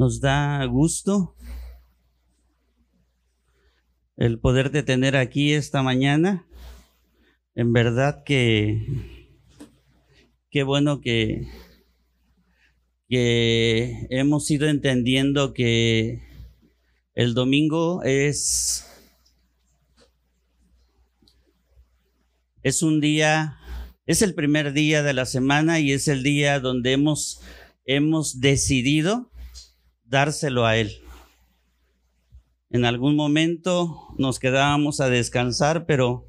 [0.00, 1.34] Nos da gusto
[4.16, 6.46] el poderte tener aquí esta mañana.
[7.54, 8.86] En verdad que
[10.50, 11.46] qué bueno que,
[13.10, 16.22] que hemos ido entendiendo que
[17.12, 18.86] el domingo es,
[22.62, 23.58] es un día,
[24.06, 27.42] es el primer día de la semana y es el día donde hemos,
[27.84, 29.29] hemos decidido
[30.10, 30.92] dárselo a Él.
[32.68, 36.26] En algún momento nos quedábamos a descansar, pero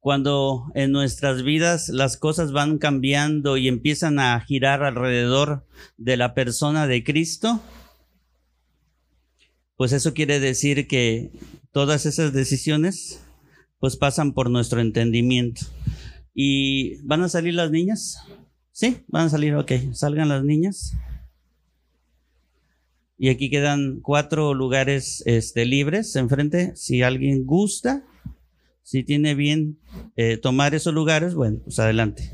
[0.00, 5.64] cuando en nuestras vidas las cosas van cambiando y empiezan a girar alrededor
[5.96, 7.60] de la persona de Cristo,
[9.76, 11.30] pues eso quiere decir que
[11.70, 13.24] todas esas decisiones
[13.78, 15.62] pues pasan por nuestro entendimiento.
[16.34, 18.18] ¿Y van a salir las niñas?
[18.72, 20.96] Sí, van a salir, ok, salgan las niñas.
[23.22, 26.74] Y aquí quedan cuatro lugares este, libres enfrente.
[26.74, 28.04] Si alguien gusta,
[28.82, 29.78] si tiene bien
[30.16, 32.32] eh, tomar esos lugares, bueno, pues adelante.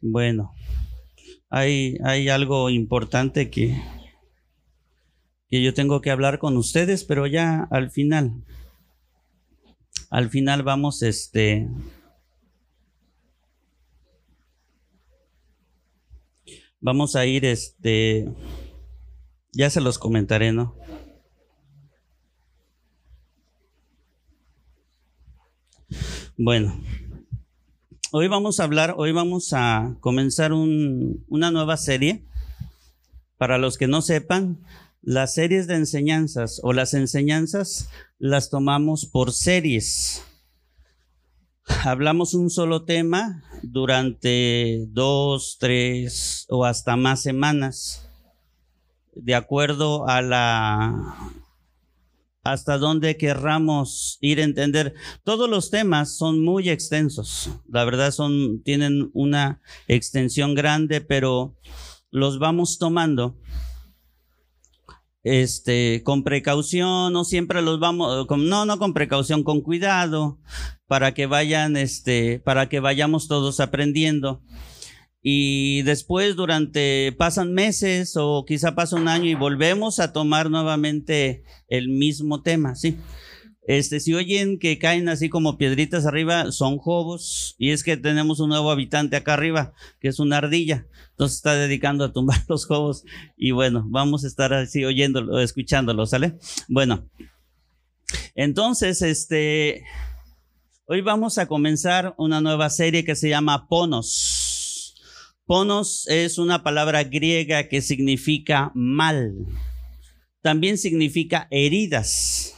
[0.00, 0.54] Bueno,
[1.50, 3.82] hay, hay algo importante que,
[5.50, 8.32] que yo tengo que hablar con ustedes, pero ya al final,
[10.08, 11.68] al final vamos, este,
[16.82, 18.32] Vamos a ir, este,
[19.52, 20.74] ya se los comentaré, ¿no?
[26.38, 26.80] Bueno,
[28.12, 32.24] hoy vamos a hablar, hoy vamos a comenzar una nueva serie.
[33.36, 34.64] Para los que no sepan,
[35.02, 40.24] las series de enseñanzas o las enseñanzas las tomamos por series
[41.84, 48.08] hablamos un solo tema durante dos, tres o hasta más semanas,
[49.14, 51.16] de acuerdo a la
[52.42, 54.94] hasta donde querramos ir a entender.
[55.24, 61.56] Todos los temas son muy extensos, la verdad son, tienen una extensión grande, pero
[62.10, 63.36] los vamos tomando
[65.22, 70.38] este, con precaución, no siempre los vamos, con, no, no con precaución, con cuidado,
[70.86, 74.42] para que vayan, este, para que vayamos todos aprendiendo.
[75.22, 81.44] Y después, durante, pasan meses o quizá pasa un año y volvemos a tomar nuevamente
[81.68, 82.96] el mismo tema, ¿sí?
[83.62, 88.40] Este, si oyen que caen así como piedritas arriba, son jobos, y es que tenemos
[88.40, 90.86] un nuevo habitante acá arriba, que es una ardilla.
[91.10, 93.04] Entonces está dedicando a tumbar los jobos,
[93.36, 96.38] y bueno, vamos a estar así oyéndolo, escuchándolo, ¿sale?
[96.68, 97.08] Bueno,
[98.34, 99.84] entonces, este,
[100.86, 104.96] hoy vamos a comenzar una nueva serie que se llama Ponos.
[105.44, 109.34] Ponos es una palabra griega que significa mal.
[110.42, 112.56] También significa heridas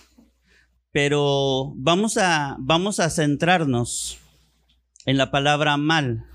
[0.93, 4.19] pero vamos a, vamos a centrarnos
[5.07, 6.27] en la palabra mal.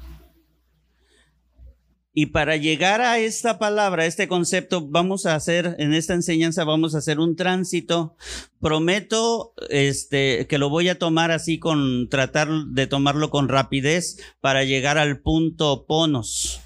[2.19, 6.63] Y para llegar a esta palabra, a este concepto, vamos a hacer, en esta enseñanza
[6.63, 8.15] vamos a hacer un tránsito.
[8.59, 14.63] Prometo, este, que lo voy a tomar así con, tratar de tomarlo con rapidez para
[14.63, 16.59] llegar al punto ponos.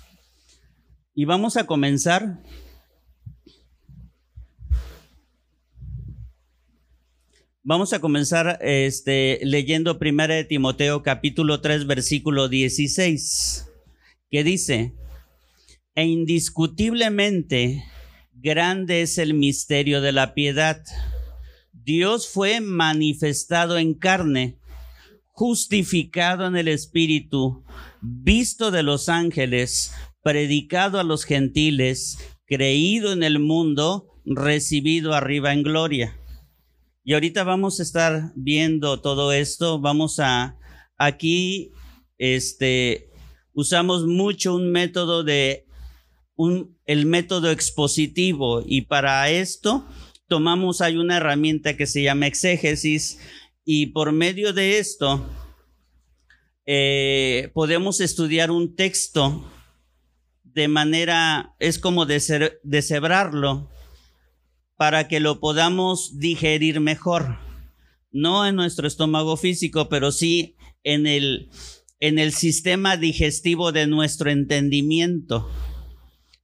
[1.14, 2.42] Y vamos a comenzar
[7.64, 13.68] Vamos a comenzar este, leyendo 1 de Timoteo capítulo 3 versículo 16,
[14.32, 14.96] que dice,
[15.94, 17.84] e indiscutiblemente
[18.34, 20.84] grande es el misterio de la piedad.
[21.72, 24.58] Dios fue manifestado en carne,
[25.28, 27.64] justificado en el Espíritu,
[28.02, 29.94] visto de los ángeles,
[30.24, 32.18] predicado a los gentiles,
[32.48, 36.18] creído en el mundo, recibido arriba en gloria.
[37.04, 39.80] Y ahorita vamos a estar viendo todo esto.
[39.80, 40.58] Vamos a,
[40.98, 41.72] aquí,
[42.20, 43.10] este,
[43.54, 45.66] usamos mucho un método de,
[46.36, 48.62] un, el método expositivo.
[48.64, 49.84] Y para esto
[50.28, 53.20] tomamos, hay una herramienta que se llama exégesis.
[53.66, 55.28] Y por medio de esto
[56.68, 59.52] eh, podemos estudiar un texto
[60.44, 63.70] de manera, es como deshebrarlo
[64.82, 67.38] para que lo podamos digerir mejor.
[68.12, 71.52] No en nuestro estómago físico, pero sí en el,
[72.00, 75.48] en el sistema digestivo de nuestro entendimiento.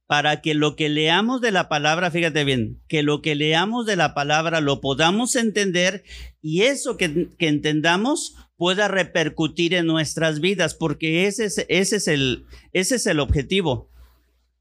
[0.06, 3.96] Para que lo que leamos de la palabra, fíjate bien, que lo que leamos de
[3.96, 6.04] la palabra lo podamos entender
[6.40, 12.46] y eso que, entendamos pueda repercutir en nuestras vidas, porque ese es, ese es, el,
[12.72, 13.90] ese es el objetivo.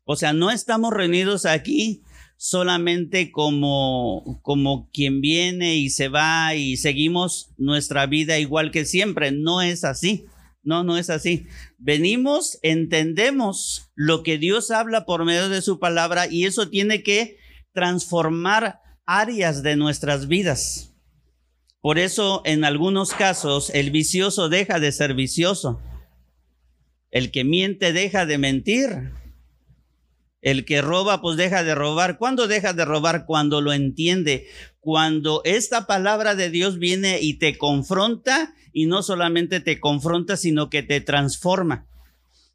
[0.04, 2.02] O sea, no estamos reunidos aquí
[2.38, 9.32] solamente como, como quien viene y se va y seguimos nuestra vida igual que siempre.
[9.32, 10.26] No es así.
[10.64, 11.48] No, no es así.
[11.78, 17.38] Venimos, entendemos lo que Dios habla por medio de su palabra y eso tiene que
[17.74, 20.94] transformar áreas de nuestras vidas.
[21.80, 25.82] Por eso en algunos casos el vicioso deja de ser vicioso.
[27.12, 29.12] El que miente deja de mentir.
[30.48, 32.18] El que roba pues deja de robar.
[32.18, 33.26] ¿Cuándo deja de robar?
[33.26, 34.48] Cuando lo entiende.
[34.80, 40.70] Cuando esta palabra de Dios viene y te confronta y no solamente te confronta, sino
[40.70, 41.86] que te transforma.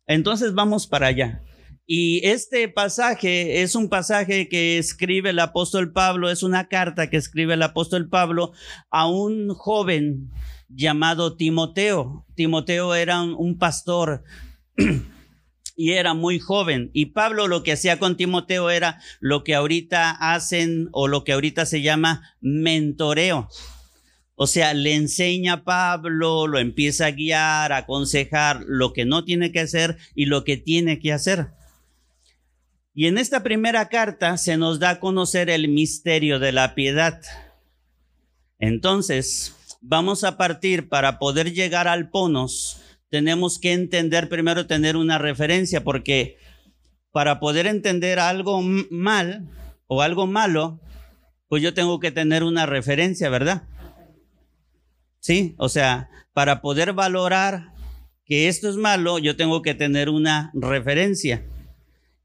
[0.07, 1.43] Entonces vamos para allá.
[1.85, 7.19] Y este pasaje es un pasaje que escribe el apóstol Pablo, es una carta que
[7.19, 8.53] escribe el apóstol Pablo
[8.91, 10.31] a un joven
[10.71, 12.25] llamado Timoteo.
[12.37, 14.25] Timoteo era un, pastor
[15.83, 16.93] y era muy joven.
[16.93, 21.33] Y Pablo lo que hacía con Timoteo era lo que ahorita hacen o lo que
[21.33, 23.49] ahorita se llama mentoreo.
[24.37, 29.25] O sea, le enseña a Pablo, lo empieza a guiar, a aconsejar lo que no
[29.25, 31.49] tiene que hacer y lo que tiene que hacer.
[32.95, 37.21] Y en esta primera carta se nos da a conocer el misterio de la piedad.
[38.61, 42.82] Entonces, vamos a partir para poder llegar al ponos.
[43.13, 46.39] Tenemos que entender primero, tener una referencia, porque
[47.11, 49.51] para poder entender algo mal
[49.87, 50.81] o algo malo,
[51.47, 53.65] pues yo tengo que tener una referencia, ¿verdad?
[55.21, 57.75] Sí, o sea, para poder valorar
[58.25, 61.47] que esto es malo, yo tengo que tener una referencia.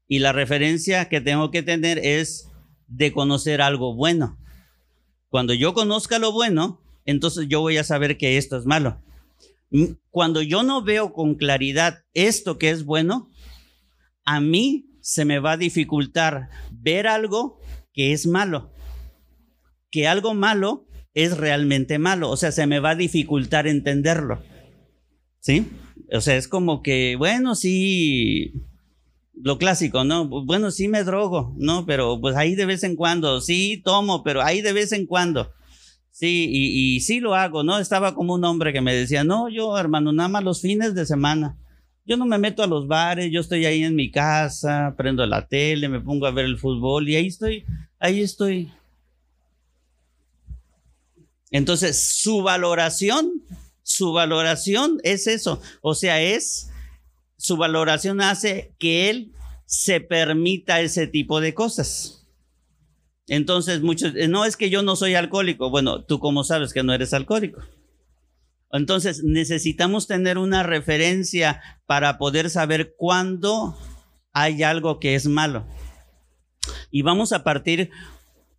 [0.06, 2.48] Y la referencia que tengo que tener es
[2.86, 4.38] de conocer algo bueno.
[5.28, 9.02] Cuando yo conozca lo bueno, entonces yo voy a saber que esto es malo.
[10.10, 13.30] Cuando yo no veo con claridad esto que es bueno,
[14.24, 17.60] a mí se me va a dificultar ver algo
[17.92, 18.72] que es malo.
[19.90, 22.30] Que algo malo es realmente malo.
[22.30, 24.42] O sea, se me va a dificultar entenderlo.
[25.40, 25.66] ¿Sí?
[26.12, 28.52] O sea, es como que, bueno, sí,
[29.34, 30.26] lo clásico, ¿no?
[30.26, 31.86] Bueno, sí me drogo, ¿no?
[31.86, 35.52] Pero pues ahí de vez en cuando, sí tomo, pero ahí de vez en cuando.
[36.18, 37.78] Sí, y, sí lo hago, ¿no?
[37.78, 41.06] Estaba como un hombre que me decía, no, yo hermano, nada más los fines de
[41.06, 41.56] semana.
[42.04, 45.46] Yo no me meto a los bares, yo estoy ahí en mi casa, prendo la
[45.46, 47.64] tele, me pongo a ver el fútbol y ahí estoy,
[48.00, 48.72] ahí estoy.
[51.52, 53.30] Entonces, su valoración,
[53.84, 56.68] su valoración es eso, o sea, es
[57.36, 59.30] su valoración hace que él
[59.66, 62.17] se permita ese tipo de cosas.
[63.28, 65.70] Entonces, muchos, eh, no es que yo no soy alcohólico.
[65.70, 67.62] Bueno, tú como sabes que no eres alcohólico.
[68.72, 73.76] Entonces, necesitamos tener una referencia para poder saber cuándo
[74.32, 75.66] hay algo que es malo.
[76.90, 77.90] Y vamos a partir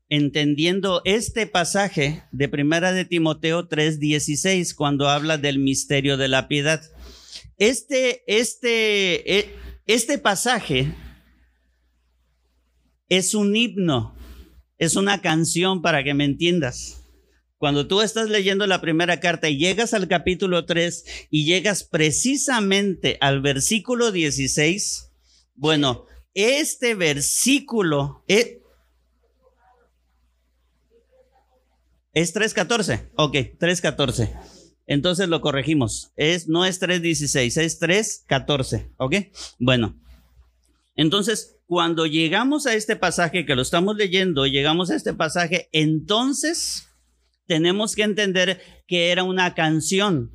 [0.09, 6.81] entendiendo este pasaje de Primera de Timoteo 3:16 cuando habla del misterio de la piedad.
[7.57, 9.55] Este, este, e,
[9.85, 10.95] este pasaje
[13.09, 14.15] es un himno,
[14.79, 17.05] es una canción para que me entiendas.
[17.57, 23.17] Cuando tú estás leyendo la primera carta y llegas al capítulo 3 y llegas precisamente
[23.19, 25.11] al versículo 16,
[25.55, 28.59] bueno, este versículo es,
[32.13, 33.09] es 3.14.
[33.15, 34.31] Ok, 3.14.
[34.87, 36.13] Entonces lo corregimos.
[36.15, 38.93] Es, no es 3.16, es 3.14.
[38.97, 39.15] ¿Ok?
[39.59, 39.99] Bueno.
[40.99, 46.89] Entonces, cuando llegamos a este pasaje que lo estamos leyendo, llegamos a este pasaje, entonces
[47.47, 50.33] tenemos que entender que era una canción.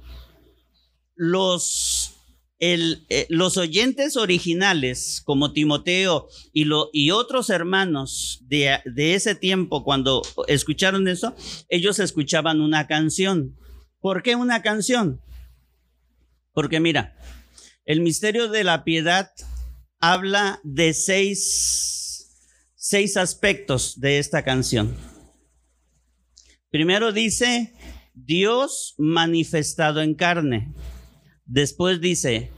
[1.17, 2.15] Los,
[2.61, 9.85] eh, los oyentes originales, como Timoteo y, lo, y otros hermanos de, de ese tiempo,
[9.85, 11.37] cuando escucharon eso,
[11.69, 13.55] ellos escuchaban una canción.
[14.01, 15.21] ¿Por qué una canción?
[16.55, 17.19] Porque mira,
[17.85, 19.31] el misterio de la piedad
[20.13, 22.29] habla de seis,
[22.75, 24.95] seis aspectos de esta canción.
[26.69, 27.73] Primero dice,
[28.13, 30.75] Dios manifestado en carne.
[31.47, 32.51] Después dice,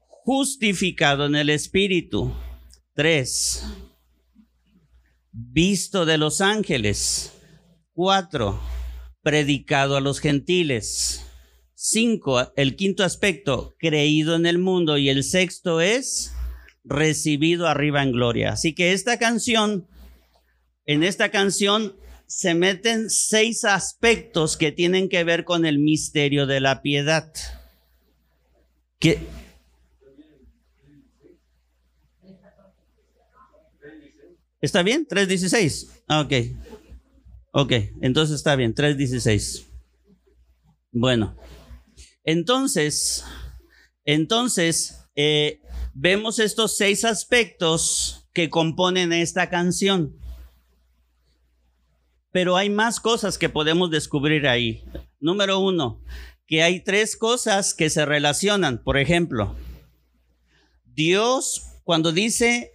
[0.00, 2.34] justificado en el Espíritu.
[2.94, 3.62] Tres,
[5.30, 7.32] visto de los ángeles.
[7.92, 8.60] Cuatro,
[9.22, 11.24] predicado a los gentiles.
[11.76, 14.98] Cinco, el quinto aspecto, creído en el mundo.
[14.98, 16.32] Y el sexto es
[16.84, 18.52] recibido arriba en gloria.
[18.52, 19.86] Así que esta canción,
[20.86, 21.96] en esta canción
[22.26, 27.32] se meten seis aspectos que tienen que ver con el misterio de la piedad.
[34.60, 35.06] ¿Está bien?
[35.06, 36.04] 3.16.
[36.06, 36.32] Ah, ok.
[37.50, 39.66] Ok, entonces está bien, 3.16.
[40.92, 41.36] Bueno,
[42.24, 43.24] entonces,
[44.04, 45.61] entonces, eh,
[45.94, 50.16] vemos estos seis aspectos que componen esta canción.
[52.30, 54.84] Pero hay más cosas que podemos descubrir ahí.
[55.20, 56.02] Número uno,
[56.46, 58.82] que hay tres cosas que se relacionan.
[58.82, 59.54] Por ejemplo,
[60.84, 62.72] Dios, cuando dice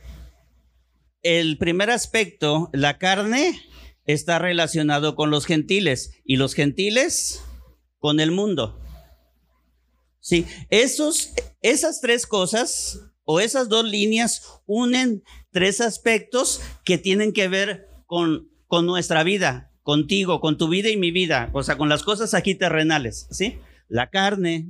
[1.24, 3.62] el primer aspecto, la carne,
[4.05, 7.43] está relacionado con los gentiles y los gentiles
[8.00, 8.79] con el mundo.
[10.27, 11.31] Sí, esos,
[11.62, 18.50] esas tres cosas o esas dos líneas unen tres aspectos que tienen que ver con,
[18.67, 22.34] con nuestra vida, contigo, con tu vida y mi vida, o sea, con las cosas
[22.34, 23.60] aquí terrenales, ¿sí?
[23.88, 24.67] La carne,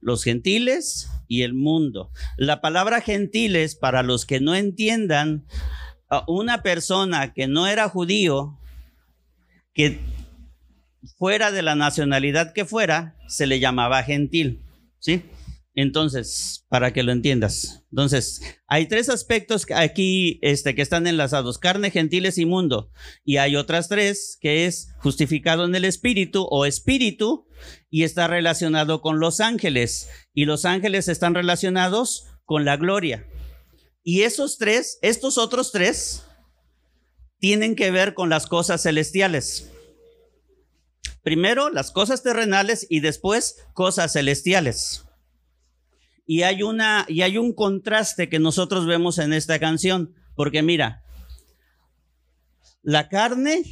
[0.00, 2.10] los gentiles y el mundo.
[2.36, 5.46] La palabra gentiles, para los que no entiendan,
[6.26, 8.58] una persona que no era judío,
[9.72, 10.00] que
[11.18, 14.64] fuera de la nacionalidad que fuera, se le llamaba gentil,
[14.98, 15.22] ¿sí?
[15.74, 17.84] Entonces, para que lo entiendas.
[17.92, 22.90] Entonces, hay tres aspectos aquí este, que están enlazados, carne, gentiles y mundo.
[23.24, 27.46] Y hay otras tres, que es justificado en el espíritu o espíritu,
[27.90, 30.08] y está relacionado con los ángeles.
[30.34, 33.28] Y los ángeles están relacionados con la gloria.
[34.02, 36.24] Y esos tres, estos otros tres,
[37.38, 39.70] tienen que ver con las cosas celestiales.
[41.22, 45.04] Primero las cosas terrenales y después cosas celestiales.
[46.26, 51.02] Y hay una y hay un contraste que nosotros vemos en esta canción, porque mira,
[52.82, 53.62] la carne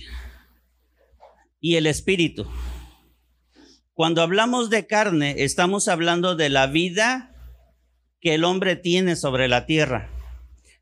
[1.61, 2.47] y el espíritu.
[3.95, 7.35] Cuando hablamos de carne, estamos hablando de la vida
[8.21, 10.11] que el hombre tiene sobre la tierra,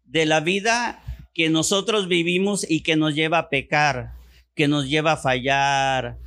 [0.05, 1.03] de la vida
[1.35, 4.15] que nosotros vivimos y que nos lleva a pecar,
[4.55, 6.19] que nos lleva a fallar.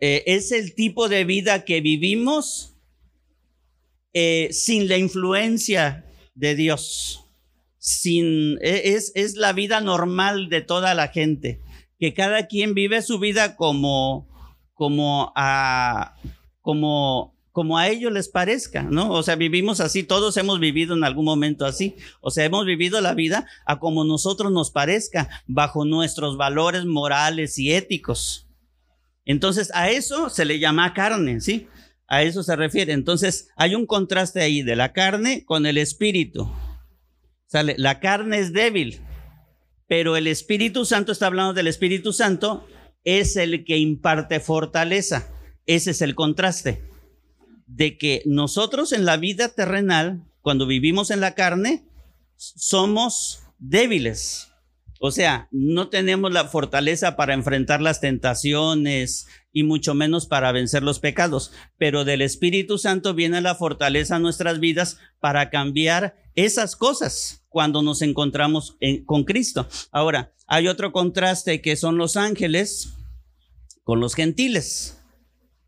[0.00, 2.76] Eh, es el tipo de vida que vivimos
[4.12, 7.24] eh, sin la influencia de Dios.
[7.78, 11.62] Sin, e, es, es la vida normal de toda la gente,
[11.98, 14.28] que cada quien vive su vida como,
[14.74, 16.16] como a,
[16.60, 19.10] como como a ellos les parezca, ¿no?
[19.10, 21.96] O sea, vivimos así, todos hemos vivido en algún momento así.
[22.20, 27.58] O sea, hemos vivido la vida a como nosotros nos parezca, bajo nuestros valores morales
[27.58, 28.47] y éticos.
[29.28, 31.68] Entonces, a eso se le llama carne, ¿sí?
[32.06, 32.94] A eso se refiere.
[32.94, 36.50] Entonces, hay un contraste ahí de la carne con el espíritu.
[37.46, 39.02] Sale, la carne es débil,
[39.86, 42.66] pero el Espíritu Santo, está hablando del Espíritu Santo,
[43.04, 45.28] es el que imparte fortaleza.
[45.66, 46.82] Ese es el contraste
[47.66, 51.84] de que nosotros en la vida terrenal, cuando vivimos en la carne,
[52.36, 54.47] somos débiles.
[55.00, 60.82] O sea, no tenemos la fortaleza para enfrentar las tentaciones y mucho menos para vencer
[60.82, 66.76] los pecados, pero del Espíritu Santo viene la fortaleza a nuestras vidas para cambiar esas
[66.76, 68.76] cosas cuando nos encontramos
[69.06, 69.68] con Cristo.
[69.92, 72.94] Ahora, hay otro contraste que son los ángeles
[73.84, 75.02] con los gentiles.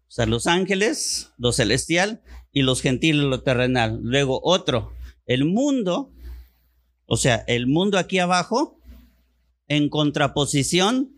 [0.09, 2.23] O sea, los ángeles, lo celestial,
[2.53, 4.01] y los gentiles, lo terrenal.
[4.03, 4.93] Luego otro,
[5.27, 6.13] el mundo,
[7.07, 8.80] o sea, el mundo aquí abajo,
[9.71, 11.15] en contraposición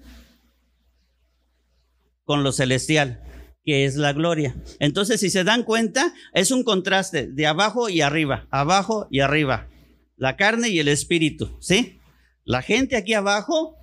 [2.25, 3.25] con lo celestial,
[3.65, 4.55] que es la gloria.
[4.79, 9.69] Entonces, si se dan cuenta, es un contraste de abajo y arriba, abajo y arriba.
[10.17, 11.99] La carne y el espíritu, ¿sí?
[12.45, 13.77] La gente aquí abajo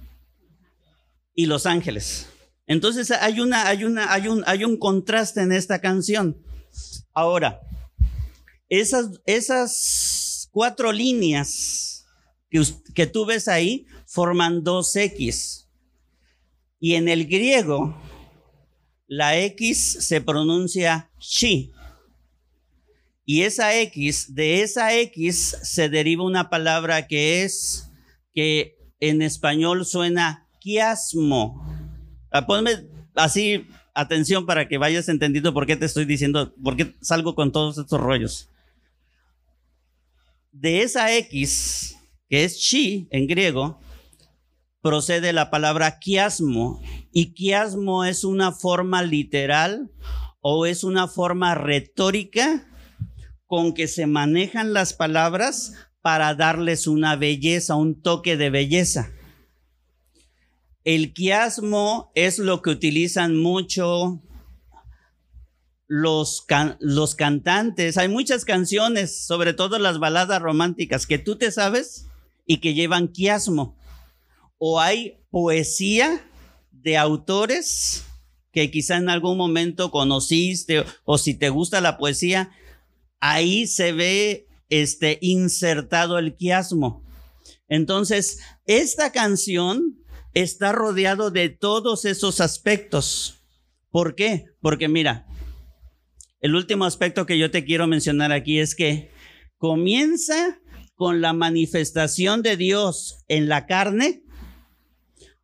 [1.34, 2.28] y los ángeles.
[2.68, 6.38] Entonces hay una, hay una, hay un, hay un contraste en esta canción.
[7.14, 7.60] Ahora,
[8.70, 11.89] esas, esas cuatro líneas
[12.50, 12.64] que,
[12.94, 15.68] que tú ves ahí forman dos X.
[16.80, 17.96] Y en el griego,
[19.08, 21.72] la X se pronuncia chi.
[23.26, 27.92] Y esa X, de esa X se deriva una palabra que es,
[28.34, 31.64] que en español suena quiasmo.
[32.32, 36.96] Ah, ponme así atención para que vayas entendiendo por qué te estoy diciendo, por qué
[37.02, 38.50] salgo con todos estos rollos.
[40.52, 41.99] De esa X,
[42.30, 43.80] que es chi en griego,
[44.82, 46.82] procede la palabra quiasmo.
[47.12, 49.92] Y quiasmo es una forma literal
[50.42, 52.66] o es una forma retórica
[53.46, 59.12] con que se manejan las palabras para darles una belleza, un toque de belleza.
[60.84, 64.22] El quiasmo es lo que utilizan mucho
[65.88, 66.46] los,
[66.80, 67.98] los cantantes.
[67.98, 72.09] Hay muchas canciones, sobre todo las baladas románticas, que tú te sabes
[72.50, 73.78] y que llevan quiasmo.
[74.58, 76.28] O hay poesía
[76.72, 78.06] de autores
[78.52, 82.50] que quizá en algún momento conociste o, si te gusta la poesía,
[83.20, 87.06] ahí se ve este insertado el quiasmo.
[87.68, 90.00] Entonces, esta canción
[90.34, 93.44] está rodeado de todos esos aspectos.
[93.92, 94.46] ¿Por qué?
[94.60, 95.28] Porque mira,
[96.42, 99.12] el último aspecto que yo te quiero mencionar aquí es que
[99.60, 100.60] comienza
[101.00, 104.22] con la manifestación de Dios en la carne.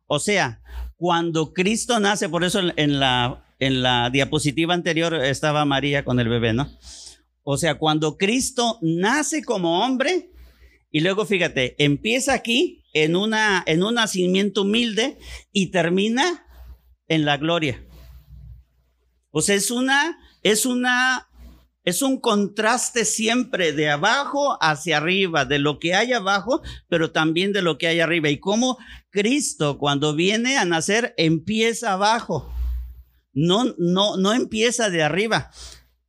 [0.04, 0.60] O sea,
[0.96, 6.28] cuando Cristo nace, por eso en la, en la diapositiva anterior estaba María con el
[6.28, 6.70] bebé, ¿no?
[7.42, 10.30] O sea, cuando Cristo nace como hombre,
[10.90, 15.16] y luego fíjate, empieza aquí en, una, en un nacimiento humilde
[15.52, 16.44] y termina
[17.08, 17.82] en la gloria.
[19.30, 21.25] O sea, es una, es una,
[21.86, 27.52] es un contraste siempre de abajo hacia arriba, de lo que hay abajo, pero también
[27.52, 28.28] de lo que hay arriba.
[28.28, 28.76] Y cómo
[29.10, 32.52] Cristo cuando viene a nacer empieza abajo.
[33.32, 35.52] No, no, no empieza de arriba,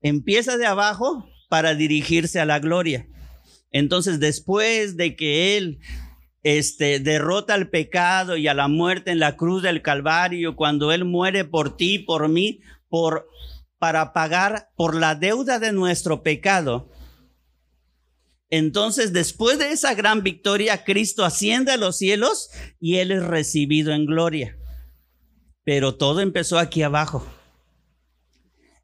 [0.02, 3.08] empieza de abajo para dirigirse a la gloria.
[3.72, 5.80] Entonces, después de que Él
[6.42, 11.06] este, derrota al pecado y a la muerte en la cruz del Calvario, cuando Él
[11.06, 13.28] muere por ti, por mí, por,
[13.80, 16.90] para pagar por la deuda de nuestro pecado.
[18.50, 23.92] Entonces, después de esa gran victoria, Cristo asciende a los cielos y Él es recibido
[23.92, 24.58] en gloria.
[25.64, 27.28] Pero todo empezó aquí abajo.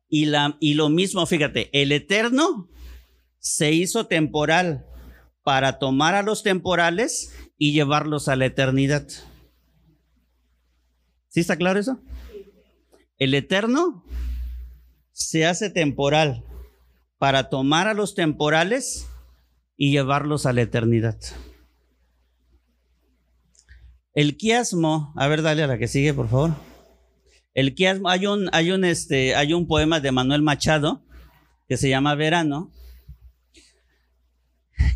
[0.09, 2.69] Y, la, y lo mismo, fíjate, el eterno
[3.39, 4.85] se hizo temporal
[5.43, 9.07] para tomar a los temporales y llevarlos a la eternidad.
[11.29, 12.00] ¿Sí está claro eso?
[13.17, 14.05] El eterno
[15.13, 16.43] se hace temporal
[17.17, 19.08] para tomar a los temporales
[19.77, 21.17] y llevarlos a la eternidad.
[24.14, 26.51] El quiasmo, a ver, dale a la que sigue, por favor.
[27.53, 31.05] El quiasmo, hay un, hay un, este, hay un poema de Manuel Machado
[31.68, 32.72] que se llama Verano,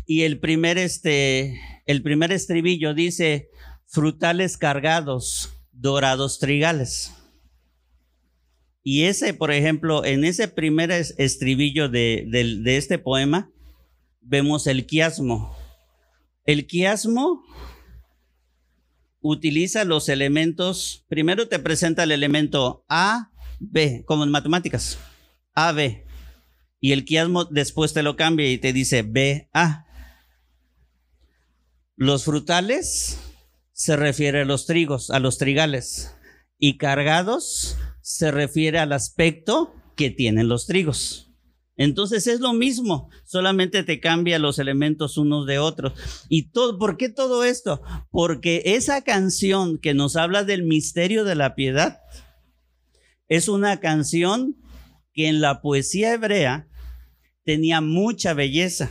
[0.06, 3.50] y el primer, este, el primer estribillo dice,
[3.86, 7.12] frutales cargados, dorados trigales.
[8.82, 12.26] Y ese, por ejemplo, en ese primer estribillo de,
[12.64, 13.50] este poema,
[14.20, 15.56] vemos el quiasmo.
[16.44, 17.42] El quiasmo
[19.20, 24.98] utiliza los elementos, primero te presenta el elemento A, B, como en matemáticas,
[25.54, 26.06] A, B.
[26.80, 29.86] Y el quiasmo después te lo cambia y te dice B, A.
[31.96, 33.18] Los frutales
[33.72, 36.14] se refiere a los trigos, a los trigales,
[36.58, 37.76] y cargados
[38.08, 41.30] se refiere al aspecto que tienen los trigos.
[41.76, 45.92] Entonces es lo mismo, solamente te cambia los elementos unos de otros.
[46.30, 47.82] ¿Y todo, por qué todo esto?
[48.10, 52.00] Porque esa canción que nos habla del misterio de la piedad
[53.28, 54.56] es una canción
[55.12, 56.66] que en la poesía hebrea
[57.44, 58.90] tenía mucha belleza.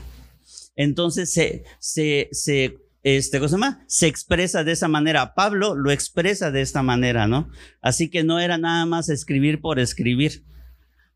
[0.76, 2.78] Entonces se, se, se
[3.16, 3.86] este, ¿cómo se llama?
[3.88, 5.34] Se expresa de esa manera.
[5.34, 7.50] Pablo lo expresa de esta manera, ¿no?
[7.82, 10.44] Así que no era nada más escribir por escribir,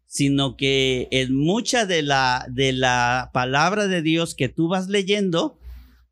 [0.06, 5.60] sino que en mucha de la, de la palabra de Dios que tú vas leyendo,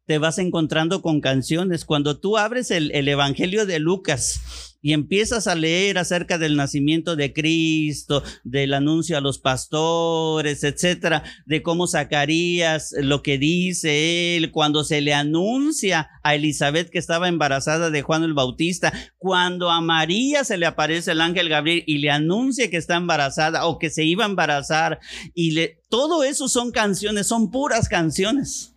[0.06, 1.86] te vas encontrando con canciones.
[1.86, 7.15] Cuando tú abres el, el Evangelio de Lucas, y empiezas a leer acerca del nacimiento
[7.15, 14.52] de Cristo, del anuncio a los pastores, etcétera, de cómo Zacarías, lo que dice él,
[14.52, 19.82] cuando se le anuncia a Elizabeth que estaba embarazada de Juan el Bautista, cuando a
[19.82, 23.89] María se le aparece el ángel Gabriel y le anuncia que está embarazada o que
[23.89, 25.00] se iba a embarazar,
[25.34, 28.76] y le, todo eso son canciones, son puras canciones.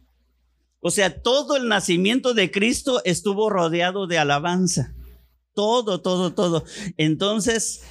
[0.81, 4.97] O sea, todo el nacimiento de Cristo estuvo rodeado de alabanza.
[5.55, 6.65] Todo, todo, todo.
[6.97, 7.83] Entonces,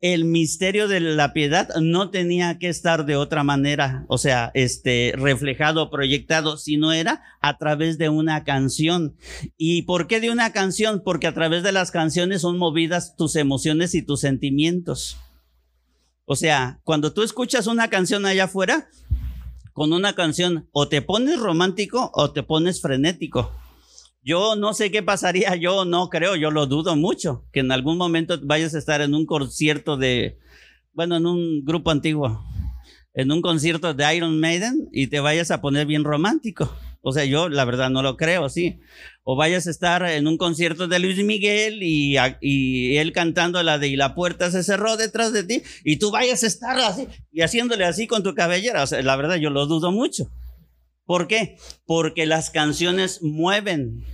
[0.00, 5.12] el misterio de la piedad no tenía que estar de otra manera, o sea, este,
[5.16, 9.16] reflejado, proyectado, sino era a través de una canción.
[9.56, 11.02] ¿Y por qué de una canción?
[11.04, 15.18] Porque a través de las canciones son movidas tus emociones y tus sentimientos.
[16.26, 18.88] O sea, cuando tú escuchas una canción allá afuera,
[19.72, 23.52] con una canción o te pones romántico o te pones frenético.
[24.22, 27.96] Yo no sé qué pasaría, yo no creo, yo lo dudo mucho, que en algún
[27.96, 30.38] momento vayas a estar en un concierto de,
[30.92, 32.44] bueno, en un grupo antiguo,
[33.14, 36.72] en un concierto de Iron Maiden y te vayas a poner bien romántico.
[37.00, 38.80] O sea, yo la verdad no lo creo, sí.
[39.22, 42.16] O vayas a estar en un concierto de Luis Miguel y,
[42.96, 46.42] él cantando la de y la puerta se cerró detrás de ti y tú vayas
[46.42, 48.82] a estar así y haciéndole así con tu cabellera.
[48.82, 50.30] O sea, la verdad yo lo dudo mucho.
[51.08, 51.56] ¿Por qué?
[51.86, 54.04] Porque las canciones mueven,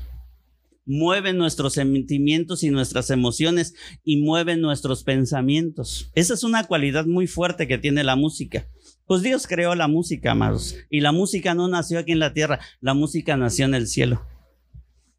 [0.86, 6.12] mueven nuestros sentimientos y nuestras emociones y mueven nuestros pensamientos.
[6.14, 8.68] Esa es una cualidad muy fuerte que tiene la música.
[9.06, 10.76] Pues Dios creó la música, amados.
[10.88, 14.24] Y la música no nació aquí en la tierra, la música nació en el cielo.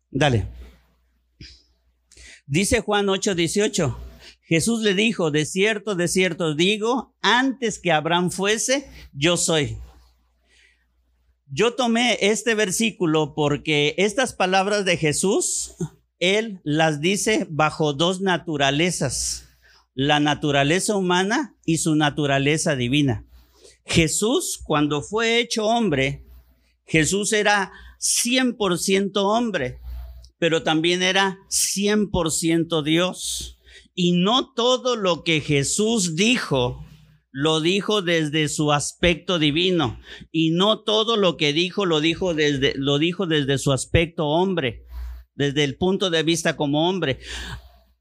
[0.09, 0.47] Dale.
[2.45, 3.97] Dice Juan 8:18.
[4.43, 9.77] Jesús le dijo, de cierto, de cierto digo, antes que Abraham fuese, yo soy.
[11.57, 15.75] Yo tomé este versículo porque estas palabras de Jesús,
[16.19, 19.47] Él las dice bajo dos naturalezas,
[19.93, 23.25] la naturaleza humana y su naturaleza divina.
[23.85, 26.25] Jesús, cuando fue hecho hombre,
[26.85, 29.79] Jesús era 100% hombre,
[30.37, 33.61] pero también era 100% Dios.
[33.93, 36.84] Y no todo lo que Jesús dijo
[37.37, 39.99] lo dijo desde su aspecto divino
[40.31, 44.85] y no todo lo que dijo lo dijo desde lo dijo desde su aspecto hombre,
[45.33, 47.19] desde el punto de vista como hombre.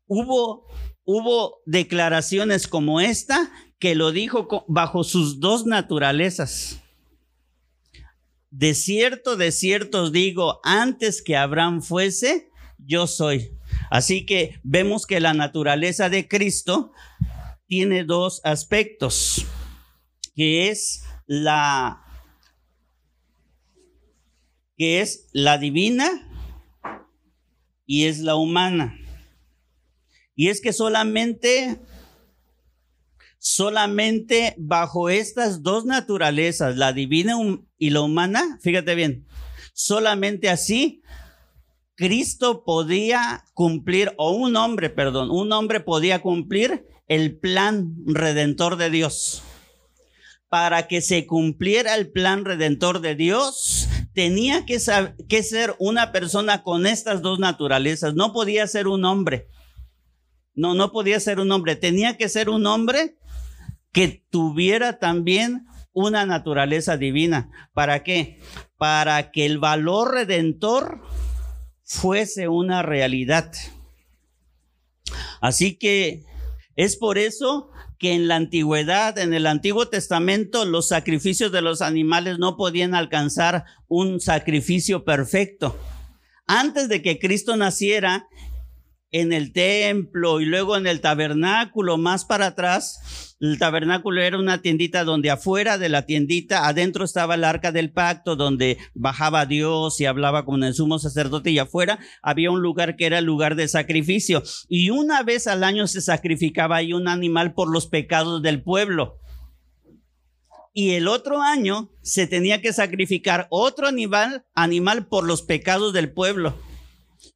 [0.07, 0.69] Hubo
[1.03, 6.81] hubo declaraciones como esta que lo dijo bajo sus dos naturalezas.
[8.51, 13.51] De cierto, de cierto os digo, antes que Abraham fuese, yo soy.
[13.91, 16.93] Así que vemos que la naturaleza de Cristo
[17.75, 19.45] tiene dos aspectos,
[20.37, 22.01] que es la
[24.77, 26.09] que es la divina
[27.85, 28.97] y es la humana.
[30.37, 31.81] Y es que solamente
[33.39, 37.35] solamente bajo estas dos naturalezas, la divina
[37.77, 39.27] y la humana, fíjate bien,
[39.73, 41.03] solamente así
[41.97, 48.91] Cristo podía cumplir, o un hombre, perdón, un hombre podía cumplir el plan redentor de
[48.91, 49.43] Dios.
[50.49, 54.79] Para que se cumpliera el plan redentor de Dios, tenía que,
[55.29, 58.15] que ser una persona con estas dos naturalezas.
[58.15, 59.49] No podía ser un hombre.
[60.55, 61.75] No, no podía ser un hombre.
[61.75, 63.17] Tenía que ser un hombre
[63.93, 67.51] que tuviera también una naturaleza divina.
[67.73, 68.41] ¿Para qué?
[68.77, 71.03] Para que el valor redentor
[71.83, 73.53] fuese una realidad.
[75.41, 76.25] Así que
[76.77, 81.81] es por eso que en la antigüedad, en el Antiguo Testamento, los sacrificios de los
[81.83, 85.79] animales no podían alcanzar un sacrificio perfecto.
[86.47, 88.29] Antes de que Cristo naciera,
[89.15, 94.61] en el templo y luego en el tabernáculo, más para atrás, el tabernáculo era una
[94.61, 100.01] tiendita donde afuera de la tiendita, adentro estaba el arca del pacto, donde bajaba Dios
[100.01, 103.55] y hablaba con el sumo sacerdote y afuera había un lugar que era el lugar
[103.55, 104.43] de sacrificio.
[104.69, 109.21] Y una vez al año se sacrificaba ahí un animal por los pecados del pueblo.
[110.73, 116.13] Y el otro año se tenía que sacrificar otro animal, animal por los pecados del
[116.13, 116.57] pueblo.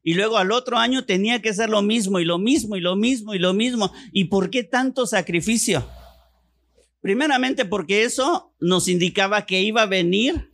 [0.03, 2.97] Y luego al otro año tenía que ser lo mismo y lo mismo y lo
[2.97, 3.93] mismo y lo mismo.
[4.13, 5.89] ¿Y por qué tanto sacrificio?
[7.01, 10.53] Primeramente porque eso nos indicaba que iba a venir,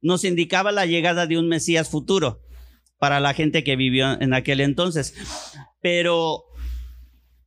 [0.00, 2.42] nos indicaba la llegada de un Mesías futuro
[2.98, 5.14] para la gente que vivió en aquel entonces.
[5.80, 6.44] Pero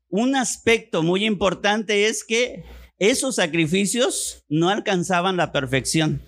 [0.10, 2.63] un aspecto muy importante es que
[2.97, 6.21] esos sacrificios no alcanzaban la perfección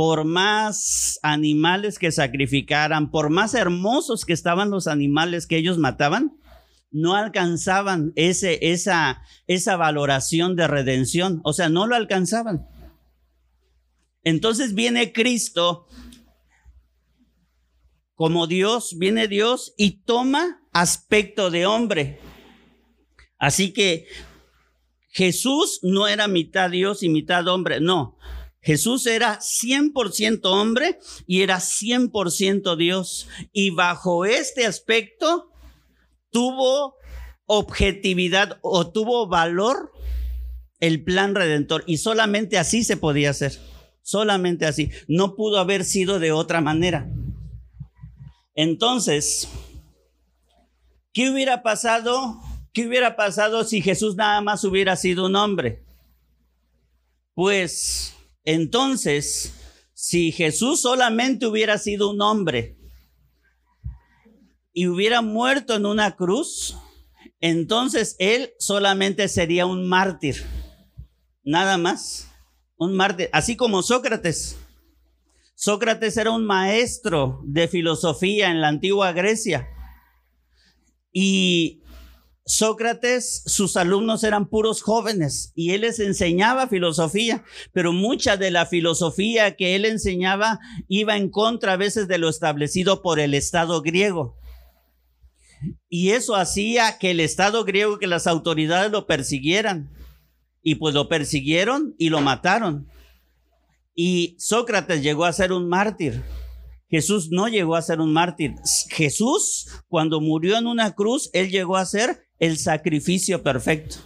[0.00, 6.38] por más animales que sacrificaran, por más hermosos que estaban los animales que ellos mataban,
[6.90, 12.66] no alcanzaban ese, esa, esa valoración de redención, o sea, no lo alcanzaban.
[14.24, 15.86] Entonces viene Cristo
[18.14, 22.20] como Dios, viene Dios y toma aspecto de hombre.
[23.36, 24.06] Así que
[25.10, 28.16] Jesús no era mitad Dios y mitad hombre, no.
[28.62, 33.28] Jesús era 100% hombre y era 100% Dios.
[33.52, 35.50] Y bajo este aspecto
[36.30, 36.96] tuvo
[37.46, 39.92] objetividad o tuvo valor
[40.78, 41.84] el plan redentor.
[41.86, 43.58] Y solamente así se podía hacer.
[44.02, 44.90] Solamente así.
[45.08, 47.10] No pudo haber sido de otra manera.
[48.54, 49.48] Entonces,
[51.12, 52.40] ¿qué hubiera pasado?
[52.72, 55.82] ¿Qué hubiera pasado si Jesús nada más hubiera sido un hombre?
[57.34, 59.54] Pues entonces,
[59.92, 62.78] si Jesús solamente hubiera sido un hombre
[64.72, 66.76] y hubiera muerto en una cruz,
[67.40, 70.44] entonces él solamente sería un mártir.
[71.42, 72.28] Nada más.
[72.76, 73.28] Un mártir.
[73.32, 74.56] Así como Sócrates.
[75.54, 79.68] Sócrates era un maestro de filosofía en la antigua Grecia.
[81.12, 81.82] Y
[82.50, 88.66] Sócrates, sus alumnos eran puros jóvenes y él les enseñaba filosofía, pero mucha de la
[88.66, 90.58] filosofía que él enseñaba
[90.88, 94.36] iba en contra a veces de lo establecido por el Estado griego.
[95.88, 99.88] Y eso hacía que el Estado griego, que las autoridades lo persiguieran.
[100.60, 102.88] Y pues lo persiguieron y lo mataron.
[103.94, 106.20] Y Sócrates llegó a ser un mártir.
[106.88, 108.56] Jesús no llegó a ser un mártir.
[108.88, 113.98] Jesús, cuando murió en una cruz, él llegó a ser el sacrificio perfecto.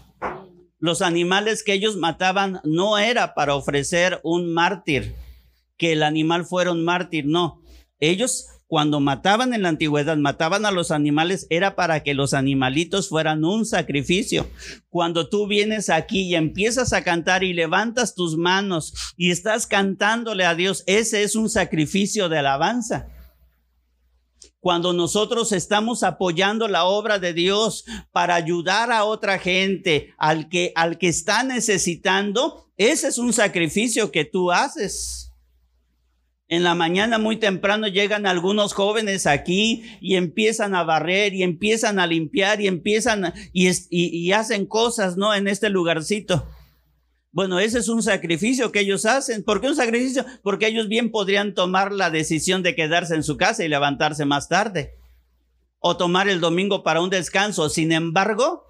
[0.79, 5.15] Los animales que ellos mataban no era para ofrecer un mártir,
[5.79, 7.63] que el animal fuera un mártir, no.
[8.01, 13.09] Ellos cuando mataban en la antigüedad, mataban a los animales, era para que los animalitos
[13.09, 14.51] fueran un sacrificio.
[14.89, 20.45] Cuando tú vienes aquí y empiezas a cantar y levantas tus manos y estás cantándole
[20.45, 23.14] a Dios, ese es un sacrificio de alabanza
[24.65, 30.73] cuando nosotros estamos apoyando la obra de Dios para ayudar a otra gente, al que,
[30.75, 35.33] al que está necesitando, ese es un sacrificio que tú haces.
[36.49, 41.99] En la mañana muy temprano llegan algunos jóvenes aquí y empiezan a barrer y empiezan
[41.99, 45.35] a limpiar y empiezan y, y, y hacen cosas, ¿no?
[45.35, 46.49] En este lugarcito.
[47.35, 49.43] Bueno, ese es un sacrificio que ellos hacen.
[49.43, 50.25] ¿Por qué un sacrificio?
[50.45, 54.49] Porque ellos bien podrían tomar la decisión de quedarse en su casa y levantarse más
[54.49, 54.95] tarde.
[55.81, 57.69] O tomar el domingo para un descanso.
[57.71, 58.63] Sin embargo,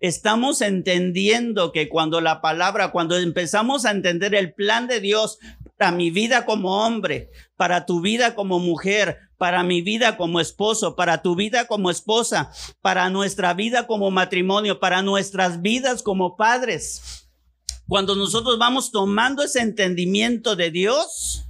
[0.00, 5.38] estamos entendiendo que cuando la palabra, cuando empezamos a entender el plan de Dios
[5.76, 10.96] para mi vida como hombre, para tu vida como mujer, para mi vida como esposo,
[10.96, 17.25] para tu vida como esposa, para nuestra vida como matrimonio, para nuestras vidas como padres
[17.88, 21.46] cuando nosotros vamos tomando ese entendimiento de Dios,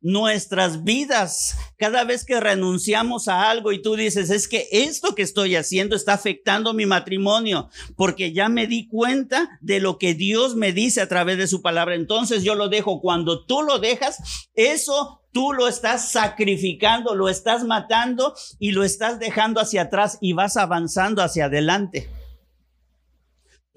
[0.00, 5.22] nuestras vidas, cada vez que renunciamos a algo y tú dices, es que esto que
[5.22, 10.54] estoy haciendo está afectando mi matrimonio, porque ya me di cuenta de lo que Dios
[10.54, 11.96] me dice a través de su palabra.
[11.96, 13.00] Entonces yo lo dejo.
[13.00, 19.18] Cuando tú lo dejas, eso tú lo estás sacrificando, lo estás matando y lo estás
[19.18, 22.08] dejando hacia atrás y vas avanzando hacia adelante.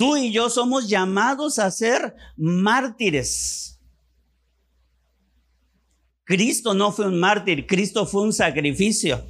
[0.01, 3.79] Tú y yo somos llamados a ser mártires.
[6.23, 9.23] Cristo no fue un mártir, Cristo fue un sacrificio.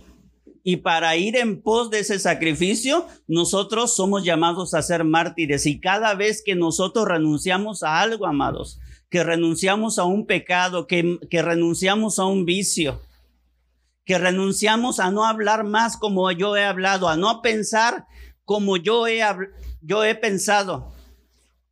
[0.64, 5.66] Y para ir en pos de ese sacrificio, nosotros somos llamados a ser mártires.
[5.66, 8.80] Y cada vez que nosotros renunciamos a algo, amados,
[9.10, 13.02] que renunciamos a un pecado, que, que renunciamos a un vicio,
[14.06, 18.06] que renunciamos a no hablar más como yo he hablado, a no pensar
[18.46, 19.22] como yo he,
[19.82, 20.94] yo he pensado.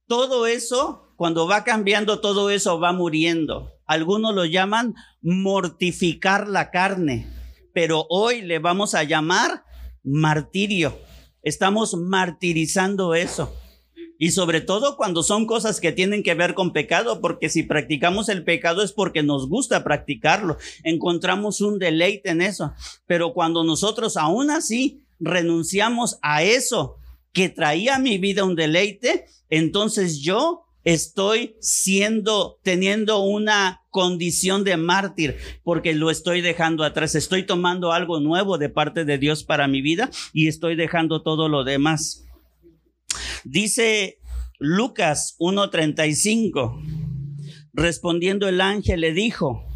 [0.07, 3.71] Todo eso, cuando va cambiando, todo eso va muriendo.
[3.85, 7.27] Algunos lo llaman mortificar la carne,
[7.73, 9.63] pero hoy le vamos a llamar
[10.03, 10.97] martirio.
[11.43, 13.55] Estamos martirizando eso.
[14.21, 18.27] Y sobre todo cuando son cosas que tienen que ver con pecado, porque si practicamos
[18.27, 20.57] el pecado es porque nos gusta practicarlo.
[20.83, 22.73] Encontramos un deleite en eso.
[23.05, 26.97] Pero cuando nosotros aún así renunciamos a eso
[27.33, 34.77] que traía a mi vida un deleite, entonces yo estoy siendo, teniendo una condición de
[34.77, 37.15] mártir porque lo estoy dejando atrás.
[37.15, 41.49] Estoy tomando algo nuevo de parte de Dios para mi vida y estoy dejando todo
[41.49, 42.25] lo demás.
[43.43, 44.19] Dice
[44.57, 46.81] Lucas 1.35,
[47.73, 49.68] respondiendo el ángel le dijo,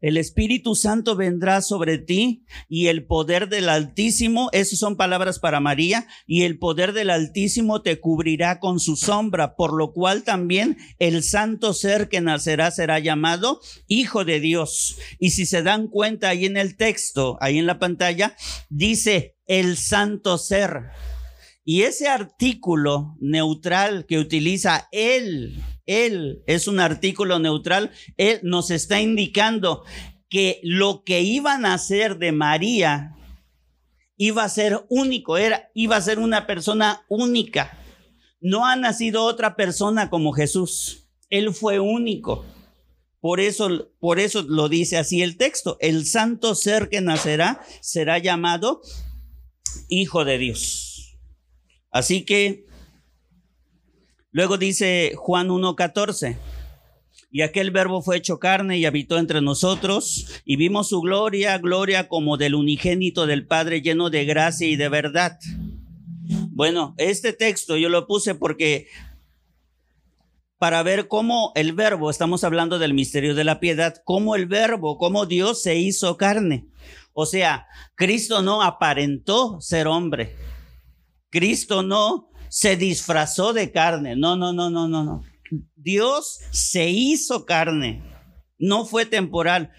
[0.00, 5.60] el Espíritu Santo vendrá sobre ti y el poder del Altísimo, esas son palabras para
[5.60, 10.76] María, y el poder del Altísimo te cubrirá con su sombra, por lo cual también
[10.98, 14.98] el santo ser que nacerá será llamado Hijo de Dios.
[15.18, 18.36] Y si se dan cuenta ahí en el texto, ahí en la pantalla,
[18.68, 20.90] dice el santo ser.
[21.64, 29.00] Y ese artículo neutral que utiliza él, él es un artículo neutral, él nos está
[29.00, 29.84] indicando
[30.28, 33.16] que lo que iban a hacer de María
[34.16, 37.78] iba a ser único, era, iba a ser una persona única.
[38.40, 41.08] No ha nacido otra persona como Jesús.
[41.30, 42.44] Él fue único.
[43.20, 45.76] Por eso, por eso lo dice así el texto.
[45.80, 48.82] El santo ser que nacerá será llamado
[49.88, 51.18] Hijo de Dios.
[51.90, 52.66] Así que
[54.36, 56.36] luego dice Juan 1.14.
[57.30, 62.06] Y aquel verbo fue hecho carne y habitó entre nosotros, y vimos su gloria, gloria
[62.06, 65.38] como del unigénito del Padre lleno de gracia y de verdad.
[66.50, 68.88] Bueno, este texto yo lo puse porque
[70.58, 74.98] para ver cómo el verbo, estamos hablando del misterio de la piedad, cómo el verbo,
[74.98, 76.66] cómo Dios se hizo carne.
[77.14, 80.36] O sea, Cristo no aparentó ser hombre.
[81.30, 84.16] Cristo no se disfrazó de carne.
[84.16, 85.22] No, no, no, no, no, no.
[85.76, 88.02] Dios se hizo carne.
[88.58, 89.70] No fue temporal.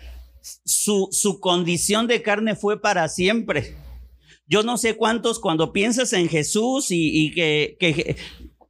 [0.65, 3.75] Su, su condición de carne fue para siempre.
[4.47, 8.15] Yo no sé cuántos cuando piensas en Jesús y, y que, que,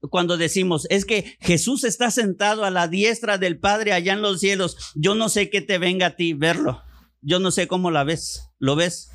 [0.10, 4.40] cuando decimos, es que Jesús está sentado a la diestra del Padre allá en los
[4.40, 6.82] cielos, yo no sé qué te venga a ti verlo.
[7.22, 9.12] Yo no sé cómo la ves, lo ves.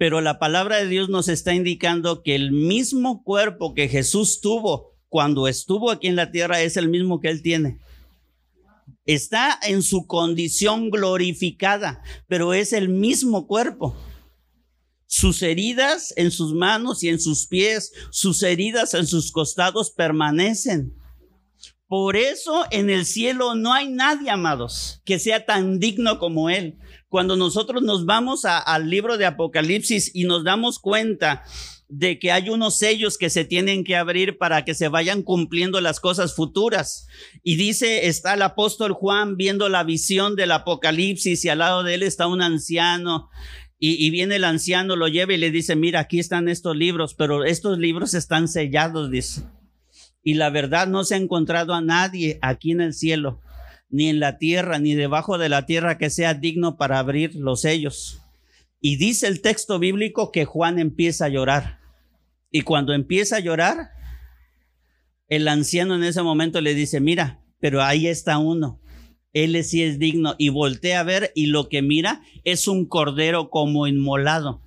[0.00, 4.94] Pero la palabra de Dios nos está indicando que el mismo cuerpo que Jesús tuvo
[5.10, 7.80] cuando estuvo aquí en la tierra es el mismo que él tiene.
[9.04, 13.94] Está en su condición glorificada, pero es el mismo cuerpo.
[15.04, 20.94] Sus heridas en sus manos y en sus pies, sus heridas en sus costados permanecen.
[21.88, 26.78] Por eso en el cielo no hay nadie, amados, que sea tan digno como Él.
[27.10, 31.42] Cuando nosotros nos vamos al libro de Apocalipsis y nos damos cuenta
[31.88, 35.80] de que hay unos sellos que se tienen que abrir para que se vayan cumpliendo
[35.80, 37.08] las cosas futuras.
[37.42, 41.94] Y dice, está el apóstol Juan viendo la visión del Apocalipsis y al lado de
[41.94, 43.28] él está un anciano
[43.82, 47.44] y, viene el anciano, lo lleva y le dice, mira, aquí están estos libros, pero
[47.44, 49.42] estos libros están sellados, dice.
[50.22, 53.40] Y la verdad no se ha encontrado a nadie aquí en el cielo,
[53.90, 57.62] ni en la tierra, ni debajo de la tierra que sea digno para abrir los
[57.62, 58.22] sellos.
[58.80, 61.80] Y dice el texto bíblico que Juan empieza a llorar.
[62.50, 63.90] Y cuando empieza a llorar,
[65.28, 68.80] el anciano en ese momento le dice, mira, pero ahí está uno
[69.32, 73.50] él sí es digno y voltea a ver y lo que mira es un cordero
[73.50, 74.62] como inmolado.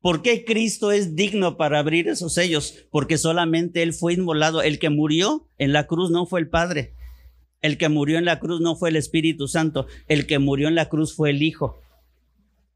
[0.00, 2.86] ¿Por qué Cristo es digno para abrir esos sellos?
[2.90, 4.62] Porque solamente Él fue inmolado.
[4.62, 6.94] El que murió en la cruz no fue el Padre.
[7.66, 9.88] El que murió en la cruz no fue el Espíritu Santo.
[10.06, 11.82] El que murió en la cruz fue el Hijo.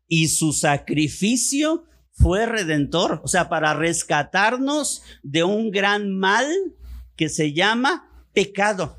[0.09, 3.21] Y su sacrificio fue redentor.
[3.23, 6.45] O sea, para rescatarnos de un gran mal
[7.15, 8.99] que se llama pecado.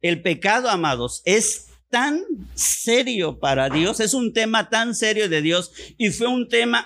[0.00, 5.70] El pecado, amados, es tan serio para Dios, es un tema tan serio de Dios
[5.96, 6.84] y fue un tema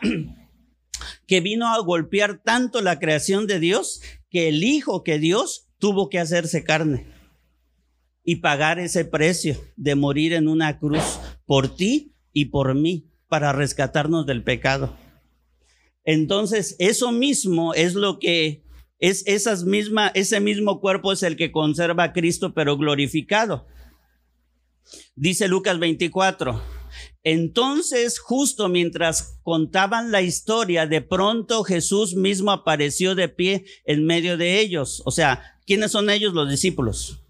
[1.27, 6.11] que vino a golpear tanto la creación de Dios que el Hijo que Dios tuvo
[6.11, 7.18] que hacerse carne
[8.29, 13.55] y pagar ese precio de morir en una cruz por ti y por mí para
[13.55, 14.95] rescatarnos del pecado.
[16.05, 18.65] Entonces, eso mismo es lo que
[18.99, 23.67] es esas misma, ese mismo cuerpo es el que conserva a Cristo, pero glorificado.
[25.17, 26.61] Dice Lucas 24.
[27.23, 34.37] Entonces, justo mientras contaban la historia, de pronto Jesús mismo apareció de pie en medio
[34.37, 35.01] de ellos.
[35.07, 36.35] O sea, ¿quiénes son ellos?
[36.35, 37.25] Los discípulos.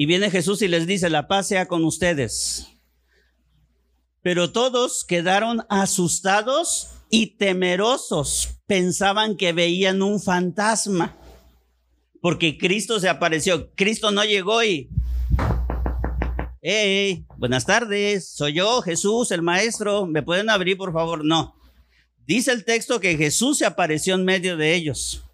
[0.00, 2.68] Y viene Jesús y les dice, la paz sea con ustedes.
[4.22, 11.16] Pero todos quedaron asustados y temerosos pensaban que veían un fantasma,
[12.22, 13.72] porque Cristo se apareció.
[13.74, 14.88] Cristo no llegó y,
[16.62, 21.24] hey, buenas tardes, soy yo, Jesús, el maestro, ¿me pueden abrir, por favor?
[21.24, 21.56] No.
[22.24, 25.24] Dice el texto que Jesús se apareció en medio de ellos.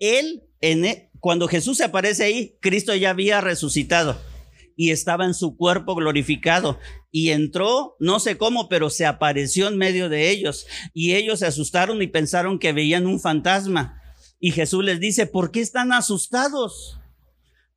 [0.00, 4.18] Él, en, e, cuando Jesús se aparece ahí, Cristo ya había resucitado
[4.76, 6.78] y estaba en su cuerpo glorificado
[7.10, 11.46] y entró, no sé cómo, pero se apareció en medio de ellos y ellos se
[11.46, 14.02] asustaron y pensaron que veían un fantasma.
[14.38, 16.98] Y Jesús les dice, ¿por qué están asustados?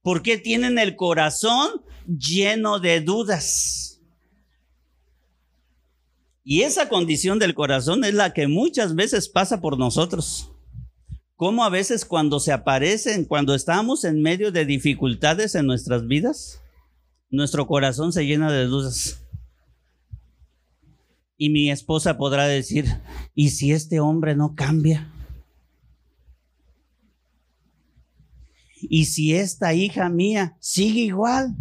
[0.01, 1.69] ¿Por qué tienen el corazón
[2.05, 4.01] lleno de dudas?
[6.43, 10.48] Y esa condición del corazón es la que muchas veces pasa por nosotros.
[11.39, 16.61] Como a veces cuando se aparecen, cuando estamos en medio de dificultades en nuestras vidas,
[17.29, 19.25] nuestro corazón se llena de dudas.
[21.37, 22.87] Y mi esposa podrá decir,
[23.35, 25.13] ¿y si este hombre no cambia?
[28.81, 31.55] ¿Y si esta hija mía sigue igual?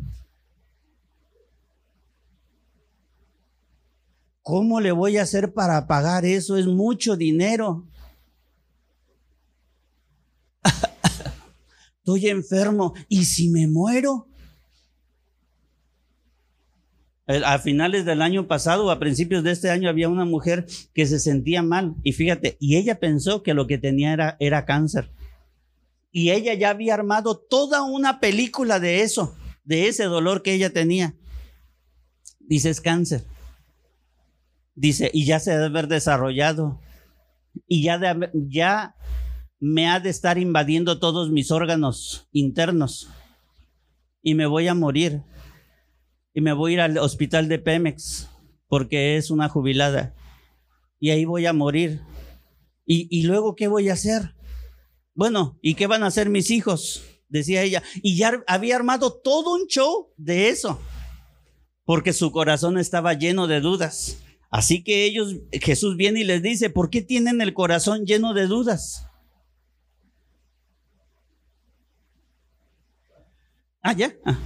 [4.42, 6.56] ¿Cómo le voy a hacer para pagar eso?
[6.56, 7.87] Es mucho dinero.
[12.08, 12.94] Estoy enfermo.
[13.10, 14.28] ¿Y si me muero?
[17.26, 21.04] A finales del año pasado o a principios de este año había una mujer que
[21.04, 25.12] se sentía mal y fíjate, y ella pensó que lo que tenía era, cáncer.
[26.10, 30.72] Y ella ya había armado toda una película de eso, de ese dolor que ella
[30.72, 31.14] tenía.
[32.40, 33.26] Dice, es cáncer.
[34.74, 36.80] Dice, y ya se debe haber desarrollado.
[37.66, 38.00] Y ya,
[38.32, 38.94] ya
[39.60, 43.08] me ha de estar invadiendo todos mis órganos internos
[44.22, 45.22] y me voy a morir
[46.34, 48.28] y me voy a ir al hospital de Pemex
[48.68, 50.14] porque es una jubilada
[51.00, 52.00] y ahí voy a morir.
[52.84, 54.34] ¿Y, y luego qué voy a hacer?
[55.14, 57.02] Bueno, ¿y qué van a hacer mis hijos?
[57.28, 57.82] Decía ella.
[58.02, 60.80] Y ya había armado todo un show de eso,
[61.84, 64.22] porque su corazón estaba lleno de dudas.
[64.50, 68.46] Así que ellos, Jesús viene y les dice, ¿por qué tienen el corazón lleno de
[68.46, 69.07] dudas?
[73.88, 74.14] Ah, ya.
[74.26, 74.38] Ah.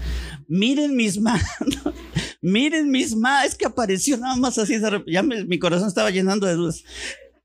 [0.47, 1.43] Miren mis manos.
[2.40, 3.47] Miren mis manos.
[3.47, 4.76] Es que apareció nada más así.
[5.09, 6.84] Ya mi corazón estaba llenando de dudas.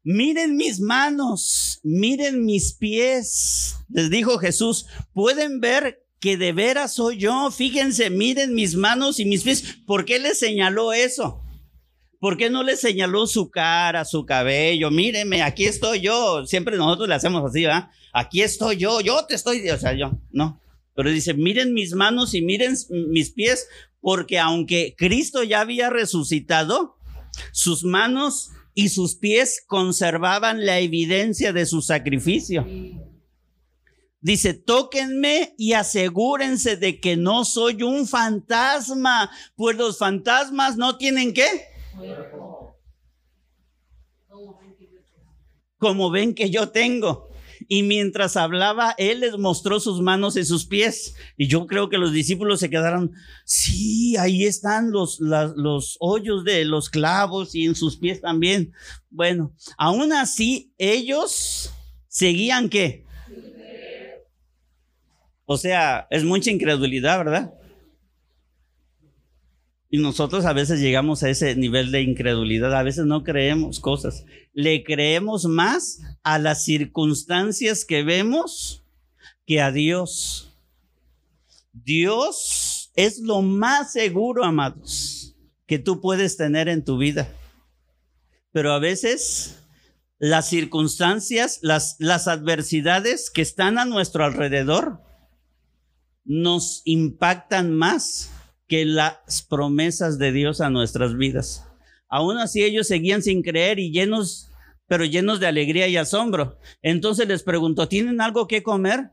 [0.04, 1.80] Miren mis manos.
[1.82, 3.78] Miren mis pies.
[3.90, 4.86] Les dijo Jesús.
[5.14, 7.50] Pueden ver que de veras soy yo.
[7.50, 9.80] Fíjense, miren mis manos y mis pies.
[9.88, 11.42] ¿Por qué les señaló eso?
[12.20, 14.92] ¿Por qué no le señaló su cara, su cabello?
[14.92, 16.46] Míreme, aquí estoy yo.
[16.46, 17.90] Siempre nosotros le hacemos así, ¿verdad?
[18.14, 20.62] Aquí estoy yo, yo te estoy, o sea, yo, no.
[20.98, 23.68] Pero dice, miren mis manos y miren mis pies,
[24.02, 26.98] porque aunque Cristo ya había resucitado,
[27.52, 32.66] sus manos y sus pies conservaban la evidencia de su sacrificio.
[34.22, 41.32] Dice, tóquenme y asegúrense de que no soy un fantasma, pues los fantasmas no tienen
[41.32, 41.46] qué?
[45.78, 47.27] Como ven que yo tengo.
[47.68, 51.16] Y mientras hablaba, él les mostró sus manos y sus pies.
[51.38, 53.12] Y yo creo que los discípulos se quedaron,
[53.46, 58.74] sí, ahí están los, los hoyos de los clavos y en sus pies también.
[59.10, 61.72] Bueno, aún así, ellos
[62.08, 63.06] seguían qué?
[65.46, 67.54] O sea, es mucha incredulidad, ¿verdad?
[69.90, 74.26] Y nosotros a veces llegamos a ese nivel de incredulidad, a veces no creemos cosas.
[74.54, 78.84] Le creemos más a las circunstancias que vemos
[79.46, 80.54] que a Dios.
[81.72, 85.36] Dios es lo más seguro, amados,
[85.66, 87.34] que tú puedes tener en tu vida.
[88.52, 89.64] Pero a veces
[90.20, 95.02] las circunstancias, las, las adversidades que están a nuestro alrededor
[96.26, 98.32] nos impactan más
[98.68, 101.66] que las promesas de Dios a nuestras vidas.
[102.10, 104.50] Aún así ellos seguían sin creer y llenos,
[104.88, 106.58] pero llenos de alegría y asombro.
[106.82, 109.12] Entonces les preguntó, ¿tienen algo que comer?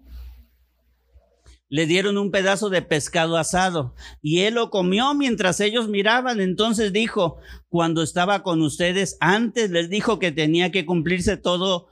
[1.69, 6.41] Le dieron un pedazo de pescado asado y él lo comió mientras ellos miraban.
[6.41, 7.39] Entonces dijo,
[7.69, 11.89] cuando estaba con ustedes, antes les dijo que tenía que cumplirse todo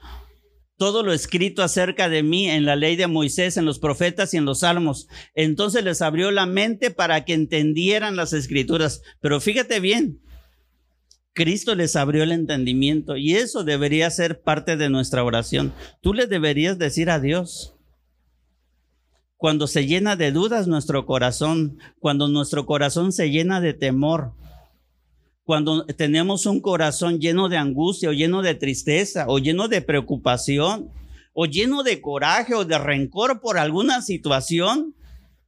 [0.77, 4.37] todo lo escrito acerca de mí en la ley de Moisés, en los profetas y
[4.37, 5.09] en los salmos.
[5.35, 9.03] Entonces les abrió la mente para que entendieran las escrituras.
[9.21, 10.21] Pero fíjate bien,
[11.35, 15.73] Cristo les abrió el entendimiento y eso debería ser parte de nuestra oración.
[16.01, 17.75] Tú le deberías decir a Dios.
[19.37, 24.35] Cuando se llena de dudas nuestro corazón, cuando nuestro corazón se llena de temor,
[25.53, 30.91] cuando tenemos un corazón lleno de angustia o lleno de tristeza o lleno de preocupación
[31.35, 34.95] o lleno de coraje o de rencor por alguna situación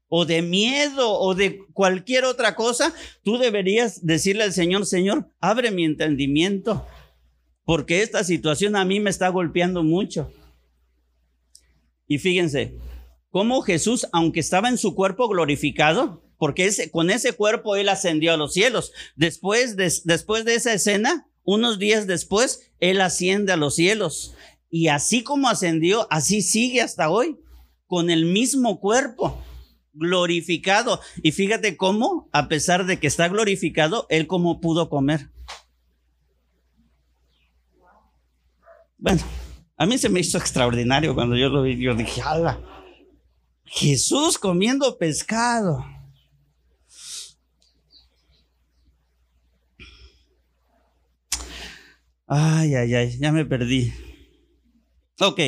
[0.09, 2.93] o de miedo o de cualquier otra cosa,
[3.23, 6.87] tú deberías decirle al Señor, Señor, abre mi entendimiento,
[7.65, 10.31] porque esta situación a mí me está golpeando mucho.
[12.07, 12.77] Y fíjense,
[13.31, 18.37] cómo Jesús, aunque estaba en su cuerpo glorificado, porque con ese cuerpo él ascendió a
[18.37, 18.93] los cielos.
[19.17, 24.35] Después de, después de esa escena, unos días después, él asciende a los cielos.
[24.69, 27.41] Y así como ascendió, así sigue hasta hoy,
[27.87, 29.43] con el mismo cuerpo
[29.95, 31.01] glorificado.
[31.23, 35.31] Y fíjate cómo, a pesar de que está glorificado, él cómo pudo comer.
[38.99, 39.23] Bueno,
[39.79, 41.83] a mí se me hizo extraordinario cuando yo lo vi.
[41.83, 42.61] Yo dije, ¡hala!
[43.65, 45.94] Jesús comiendo pescado.
[52.37, 53.93] Ay, ay, ay, ya me perdí.
[55.21, 55.39] Ok.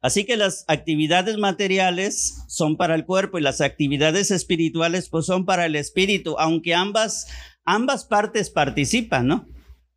[0.00, 5.44] Así que las actividades materiales son para el cuerpo y las actividades espirituales pues son
[5.44, 7.26] para el espíritu, aunque ambas,
[7.66, 9.46] ambas partes participan, ¿no?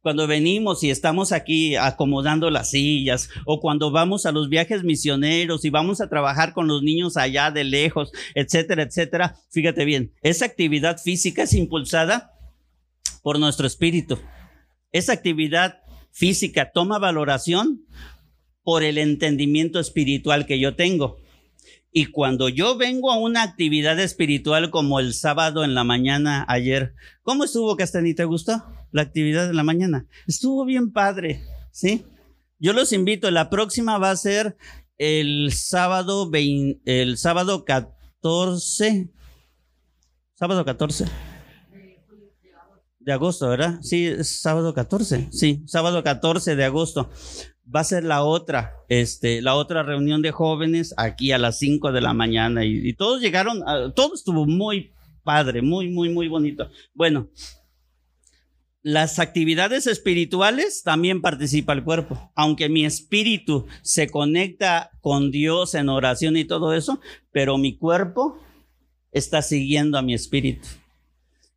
[0.01, 5.63] Cuando venimos y estamos aquí acomodando las sillas o cuando vamos a los viajes misioneros
[5.63, 10.43] y vamos a trabajar con los niños allá de lejos, etcétera, etcétera, fíjate bien, esa
[10.43, 12.33] actividad física es impulsada
[13.23, 14.19] por nuestro espíritu.
[14.95, 15.81] Esa actividad
[16.13, 17.85] física toma valoración
[18.63, 21.17] por el entendimiento espiritual que yo tengo.
[21.91, 26.95] Y cuando yo vengo a una actividad espiritual como el sábado en la mañana ayer,
[27.23, 28.23] ¿cómo estuvo Castanita?
[28.23, 30.07] ¿Te gustó la actividad de la mañana?
[30.27, 31.41] Estuvo bien padre,
[31.73, 32.05] ¿sí?
[32.57, 34.55] Yo los invito, la próxima va a ser
[34.97, 36.31] el sábado,
[36.85, 39.11] el sábado 14,
[40.35, 41.34] sábado 14
[43.05, 43.79] de agosto, ¿verdad?
[43.81, 47.09] Sí, es sábado 14, sí, sábado 14 de agosto.
[47.73, 51.91] Va a ser la otra, este, la otra reunión de jóvenes aquí a las 5
[51.91, 53.63] de la mañana y, todos llegaron,
[53.95, 54.91] todo estuvo muy
[55.23, 56.67] padre, muy, muy, muy bonito.
[56.95, 57.29] Bueno,
[58.81, 62.31] las actividades espirituales también participa el cuerpo.
[62.35, 66.99] Aunque mi espíritu se conecta con Dios en oración y todo eso,
[67.31, 68.39] pero mi cuerpo
[69.11, 70.67] está siguiendo a mi espíritu.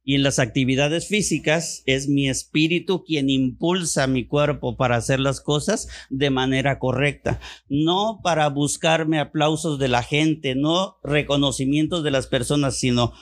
[0.09, 5.43] Y en las actividades físicas es mi espíritu quien impulsa mi cuerpo para hacer las
[5.43, 7.41] cosas de manera correcta.
[7.69, 13.13] No para buscarme aplausos de la gente, no reconocimientos de las personas, sino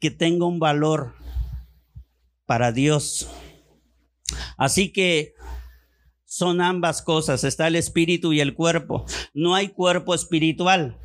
[0.00, 1.12] que tenga un valor
[2.46, 3.28] para Dios.
[4.56, 5.34] Así que
[6.24, 9.04] son ambas cosas, está el espíritu y el cuerpo.
[9.34, 10.98] No hay cuerpo espiritual.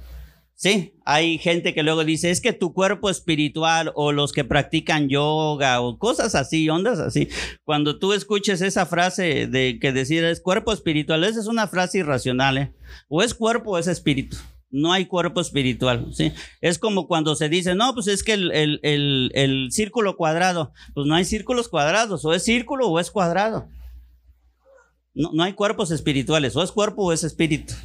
[0.56, 5.10] Sí, hay gente que luego dice, es que tu cuerpo espiritual o los que practican
[5.10, 7.28] yoga o cosas así, ondas así.
[7.64, 11.99] Cuando tú escuches esa frase de que decir es cuerpo espiritual, esa es una frase
[11.99, 12.74] irracional, ¿eh?
[13.10, 14.38] O es cuerpo o es espíritu
[14.74, 16.34] no hay cuerpo espiritual, ¿sí?
[16.60, 21.26] Es como cuando se dice, no, pues es que el, círculo cuadrado, pues no hay
[21.26, 23.68] círculos cuadrados, o es círculo o es cuadrado.
[25.14, 27.76] No, no hay cuerpos espirituales, o es cuerpo o es espíritu.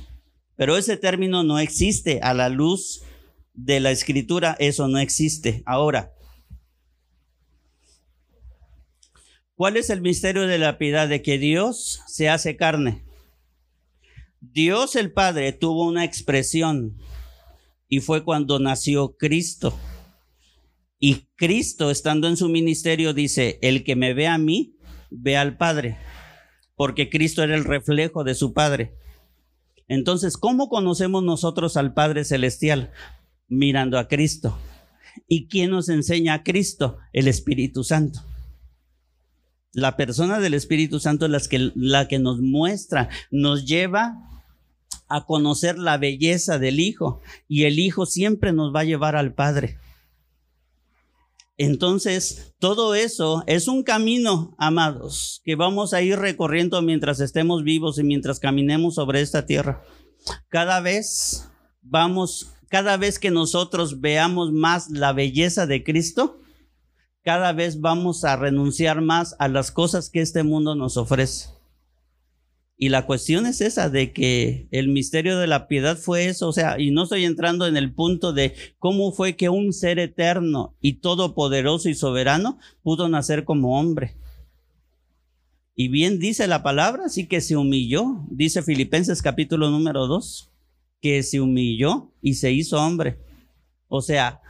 [0.58, 3.02] Pero ese término no existe a la luz
[3.54, 5.62] de la escritura, eso no existe.
[5.66, 6.12] Ahora,
[9.54, 11.08] ¿cuál es el misterio de la piedad?
[11.08, 13.04] De que Dios se hace carne.
[14.40, 16.98] Dios el Padre tuvo una expresión
[17.88, 19.78] y fue cuando nació Cristo.
[20.98, 24.76] Y Cristo, estando en su ministerio, dice, el que me ve a mí,
[25.08, 25.98] ve al Padre,
[26.74, 28.98] porque Cristo era el reflejo de su Padre.
[29.88, 32.92] Entonces, ¿cómo conocemos nosotros al Padre Celestial?
[33.48, 34.56] Mirando a Cristo.
[35.26, 36.98] ¿Y quién nos enseña a Cristo?
[37.12, 38.20] El Espíritu Santo.
[39.72, 44.28] La persona del Espíritu Santo es la que, la que nos muestra, nos lleva
[45.08, 49.34] a conocer la belleza del Hijo y el Hijo siempre nos va a llevar al
[49.34, 49.78] Padre.
[51.58, 57.98] Entonces, todo eso es un camino, amados, que vamos a ir recorriendo mientras estemos vivos
[57.98, 59.82] y mientras caminemos sobre esta tierra.
[60.48, 61.50] Cada vez
[61.82, 66.40] vamos, cada vez que nosotros veamos más la belleza de Cristo,
[67.24, 71.57] cada vez vamos a renunciar más a las cosas que este mundo nos ofrece.
[72.80, 76.52] Y la cuestión es esa, de que el misterio de la piedad fue eso, o
[76.52, 80.76] sea, y no estoy entrando en el punto de cómo fue que un ser eterno
[80.80, 84.14] y todopoderoso y soberano pudo nacer como hombre.
[85.74, 90.52] Y bien dice la palabra, así que se humilló, dice Filipenses capítulo número 2,
[91.00, 93.18] que se humilló y se hizo hombre.
[93.88, 94.40] O sea,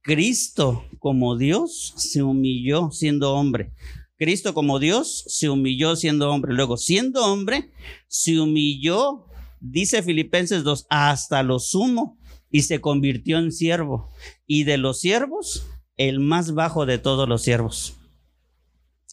[0.00, 3.72] Cristo como Dios se humilló siendo hombre.
[4.16, 6.54] Cristo como Dios se humilló siendo hombre.
[6.54, 7.72] Luego, siendo hombre,
[8.06, 9.26] se humilló,
[9.60, 12.18] dice Filipenses 2, hasta lo sumo
[12.50, 14.10] y se convirtió en siervo.
[14.46, 17.96] Y de los siervos, el más bajo de todos los siervos.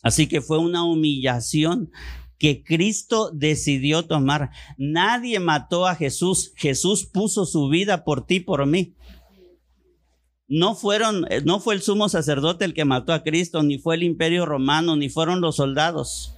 [0.03, 1.91] Así que fue una humillación
[2.37, 4.49] que Cristo decidió tomar.
[4.77, 6.53] Nadie mató a Jesús.
[6.55, 8.95] Jesús puso su vida por ti, por mí
[10.51, 13.95] no fueron, eh, no fue el sumo sacerdote el que mató a Cristo, ni fue
[13.95, 16.33] el imperio romano, ni fueron los soldados,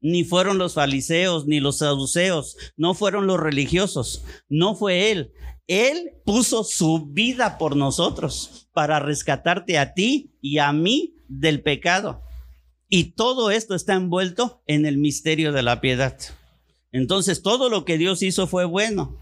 [0.00, 5.30] ni fueron los fariseos, ni los saduceos, no fueron los religiosos, no fue él.
[5.68, 12.22] Él puso su vida por nosotros para rescatarte a ti y a mí del pecado.
[12.88, 16.18] Y todo esto está envuelto en el misterio de la piedad.
[16.90, 19.16] Entonces todo lo que Dios hizo fue bueno.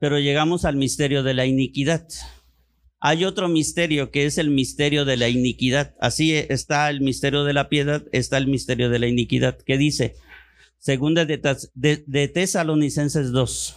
[0.00, 2.08] Pero llegamos al misterio de la iniquidad.
[3.00, 5.94] Hay otro misterio que es el misterio de la iniquidad.
[6.00, 10.16] Así está el misterio de la piedad, está el misterio de la iniquidad, que dice,
[10.78, 11.38] segunda de,
[11.74, 13.76] de, Tesalonicenses 2,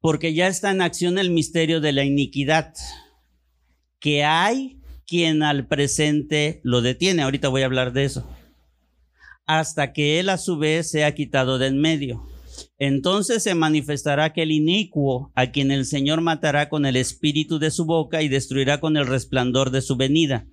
[0.00, 2.74] porque ya está en acción el misterio de la iniquidad,
[4.00, 7.22] que hay quien al presente lo detiene.
[7.22, 8.26] Ahorita voy a hablar de eso.
[9.46, 12.35] Hasta que él a su vez sea quitado de en medio
[12.78, 17.86] entonces se manifestará aquel inicuo a quien el Señor matará con el espíritu de su
[17.86, 20.46] boca y destruirá con el resplandor de su venida.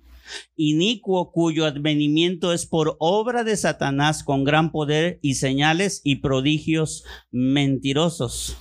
[0.56, 7.04] Inicuo cuyo advenimiento es por obra de Satanás con gran poder y señales y prodigios
[7.30, 8.56] mentirosos.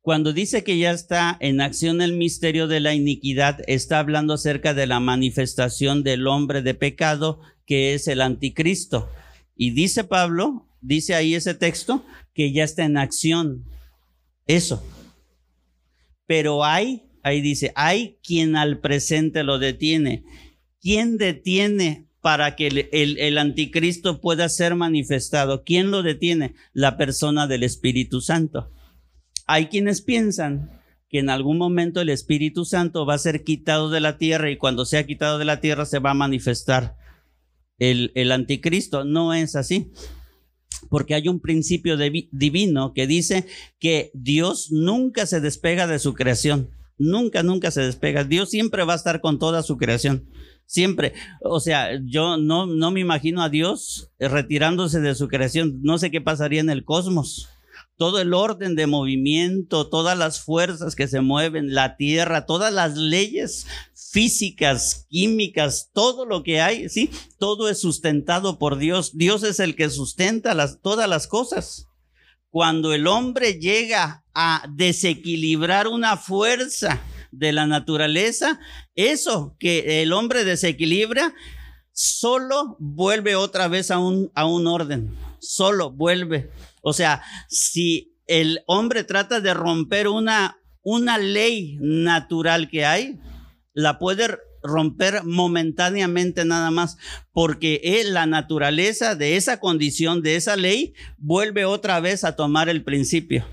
[0.00, 4.72] Cuando dice que ya está en acción el misterio de la iniquidad, está hablando acerca
[4.72, 9.10] de la manifestación del hombre de pecado que es el anticristo.
[9.56, 12.04] Y dice Pablo, dice ahí ese texto,
[12.34, 13.64] que ya está en acción.
[14.46, 14.84] Eso.
[16.26, 20.24] Pero hay, ahí dice, hay quien al presente lo detiene.
[20.80, 25.64] ¿Quién detiene para que el, anticristo pueda ser manifestado?
[25.64, 26.54] ¿Quién lo detiene?
[26.72, 28.70] La persona del Espíritu Santo.
[29.46, 34.00] Hay quienes piensan que en algún momento el Espíritu Santo va a ser quitado de
[34.00, 36.96] la tierra y cuando sea quitado de la tierra se va a manifestar
[37.78, 39.04] el, el anticristo.
[39.04, 39.92] No es así
[40.88, 43.46] porque hay un principio divino que dice
[43.78, 46.70] que Dios nunca se despega de su creación.
[46.98, 48.24] Nunca, nunca se despega.
[48.24, 50.28] Dios siempre va a estar con toda su creación.
[50.66, 51.12] Siempre.
[51.42, 55.80] O sea, yo no, no me imagino a Dios retirándose de su creación.
[55.82, 57.48] No sé qué pasaría en el cosmos
[57.96, 62.96] todo el orden de movimiento, todas las fuerzas que se mueven, la tierra, todas las
[62.96, 63.66] leyes
[64.16, 69.18] físicas, químicas, todo lo que hay, sí, todo es sustentado por Dios.
[69.18, 71.88] Dios es el que sustenta todas las cosas.
[72.48, 76.98] Cuando el hombre llega a desequilibrar una fuerza
[77.30, 78.58] de la naturaleza,
[78.94, 81.34] eso que el hombre desequilibra,
[81.92, 86.50] solo vuelve otra vez a un, a un orden, solo vuelve.
[86.80, 93.20] O sea, si el hombre trata de romper una, una ley natural que hay,
[93.76, 96.96] la puede romper momentáneamente nada más,
[97.30, 102.82] porque la naturaleza de esa condición, de esa ley, vuelve otra vez a tomar el
[102.82, 103.46] principio.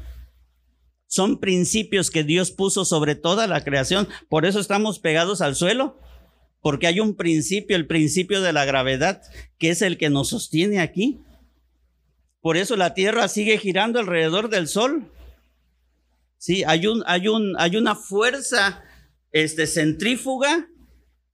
[1.08, 6.00] Son principios que Dios puso sobre toda la creación, por eso estamos pegados al suelo,
[6.62, 9.22] porque hay un principio, el principio de la gravedad,
[9.60, 11.20] que es el que nos sostiene aquí.
[12.40, 15.12] Por eso la Tierra sigue girando alrededor del Sol.
[16.38, 18.82] Sí, hay, un, hay, un, hay una fuerza
[19.34, 20.70] este, centrífuga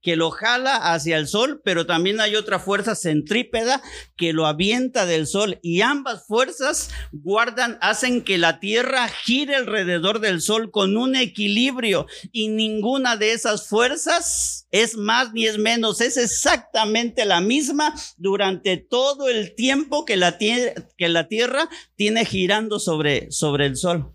[0.02, 3.82] que lo jala hacia el sol, pero también hay otra fuerza centrípeda
[4.16, 10.20] que lo avienta del sol y ambas fuerzas guardan, hacen que la Tierra gire alrededor
[10.20, 16.00] del sol con un equilibrio y ninguna de esas fuerzas es más ni es menos,
[16.00, 22.78] es exactamente la misma durante todo el tiempo que la, que la Tierra tiene girando
[22.78, 24.14] sobre, sobre el sol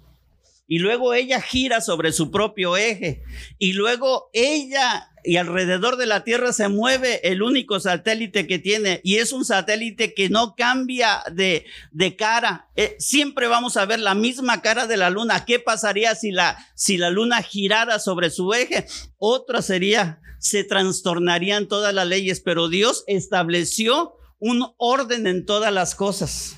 [0.68, 3.24] y luego ella gira sobre su propio eje
[3.60, 9.02] y luego ella y alrededor de la Tierra se mueve el único satélite que tiene
[9.04, 12.70] y es un satélite que no cambia de, de cara.
[12.76, 15.46] Eh, siempre vamos a ver la misma cara de la luna.
[15.46, 18.86] ¿Qué pasaría si la, si la luna girara sobre su eje?
[19.18, 25.96] Otra sería, se trastornarían todas las leyes, pero Dios estableció un orden en todas las
[25.96, 26.58] cosas.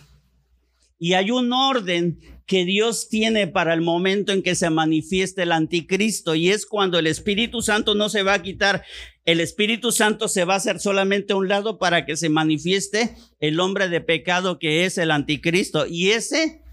[0.99, 5.51] Y hay un orden que Dios tiene para el momento en que se manifieste el
[5.51, 8.85] anticristo y es cuando el Espíritu Santo no se va a quitar,
[9.25, 13.15] el Espíritu Santo se va a hacer solamente a un lado para que se manifieste
[13.41, 16.63] el hombre de pecado que es el anticristo y ese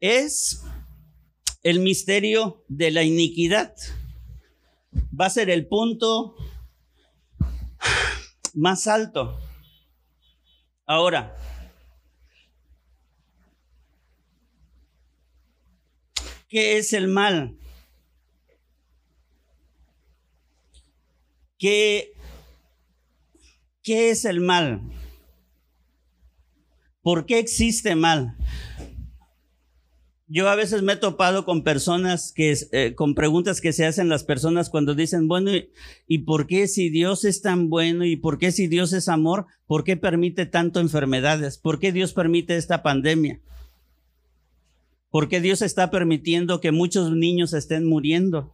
[0.00, 0.62] es
[1.62, 3.74] el misterio de la iniquidad.
[5.18, 6.36] Va a ser el punto
[8.54, 9.38] más alto.
[10.86, 11.36] Ahora,
[16.48, 17.58] ¿Qué es el mal?
[21.58, 22.12] ¿Qué,
[23.82, 24.80] qué es el mal?
[27.02, 28.36] ¿Por qué existe mal?
[30.26, 34.08] Yo a veces me he topado con personas que, eh, con preguntas que se hacen
[34.08, 35.50] las personas cuando dicen, bueno,
[36.06, 39.46] ¿y por qué si Dios es tan bueno y por qué si Dios es amor,
[39.66, 41.58] por qué permite tanto enfermedades?
[41.58, 43.40] ¿Por qué Dios permite esta pandemia?
[45.10, 48.52] ¿Por qué Dios está permitiendo que muchos niños estén muriendo?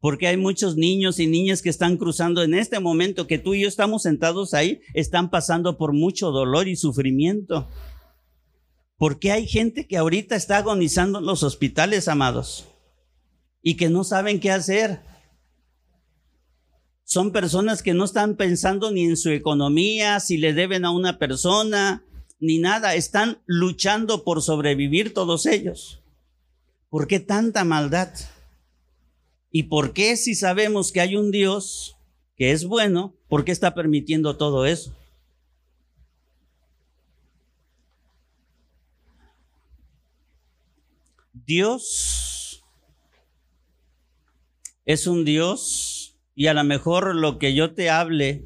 [0.00, 3.62] Porque hay muchos niños y niñas que están cruzando en este momento que tú y
[3.62, 7.68] yo estamos sentados ahí, están pasando por mucho dolor y sufrimiento.
[8.96, 12.66] Porque hay gente que ahorita está agonizando en los hospitales, amados,
[13.62, 15.00] y que no saben qué hacer.
[17.04, 21.18] Son personas que no están pensando ni en su economía, si le deben a una
[21.18, 22.04] persona,
[22.42, 26.02] ni nada, están luchando por sobrevivir todos ellos.
[26.90, 28.12] ¿Por qué tanta maldad?
[29.52, 31.96] ¿Y por qué si sabemos que hay un Dios
[32.34, 34.92] que es bueno, por qué está permitiendo todo eso?
[41.32, 42.64] Dios
[44.84, 48.44] es un Dios y a lo mejor lo que yo te hable,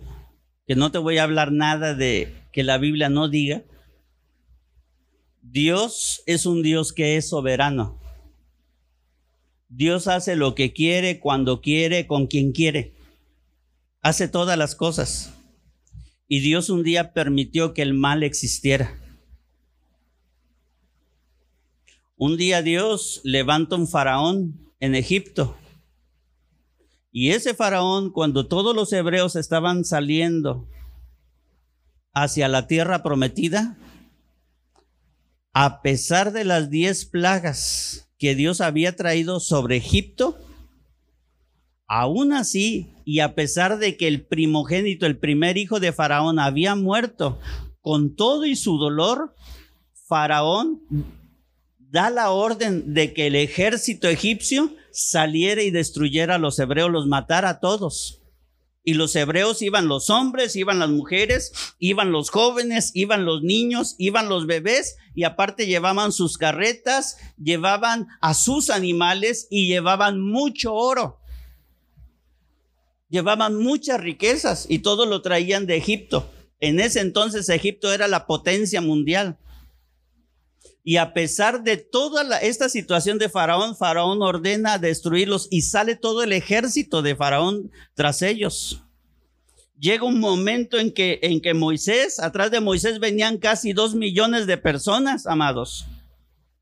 [0.67, 3.65] que no te voy a hablar nada de que la Biblia no diga,
[5.53, 8.01] Dios es un Dios que es soberano.
[9.69, 12.95] Dios hace lo que quiere, cuando quiere, con quien quiere.
[14.03, 15.35] Hace todas las cosas.
[16.27, 18.99] Y Dios un día permitió que el mal existiera.
[22.17, 25.57] Un día Dios levanta un faraón en Egipto.
[27.13, 30.69] Y ese faraón, cuando todos los hebreos estaban saliendo
[32.13, 33.79] hacia la tierra prometida,
[35.59, 40.37] a pesar de las diez plagas que Dios había traído sobre Egipto,
[41.87, 46.75] aún así, y a pesar de que el primogénito, el primer hijo de Faraón, había
[46.75, 47.41] muerto,
[47.81, 49.35] con todo y su dolor,
[50.07, 50.83] Faraón
[51.79, 57.07] da la orden de que el ejército egipcio saliera y destruyera a los hebreos, los
[57.07, 58.21] matara a todos.
[58.89, 63.97] Y los hebreos iban los hombres, iban las mujeres, iban los jóvenes, iban los niños,
[63.99, 70.73] iban los bebés y aparte llevaban sus carretas, llevaban a sus animales y llevaban mucho
[70.73, 71.19] oro.
[73.09, 76.31] Llevaban muchas riquezas y todo lo traían de Egipto.
[76.61, 79.37] En ese entonces Egipto era la potencia mundial.
[80.89, 86.23] Y a pesar de toda esta situación de Faraón, Faraón ordena destruirlos y sale todo
[86.23, 88.85] el ejército de Faraón tras ellos.
[89.81, 94.47] Llega un momento en que, en que Moisés, atrás de Moisés venían casi dos millones
[94.47, 95.87] de personas, amados.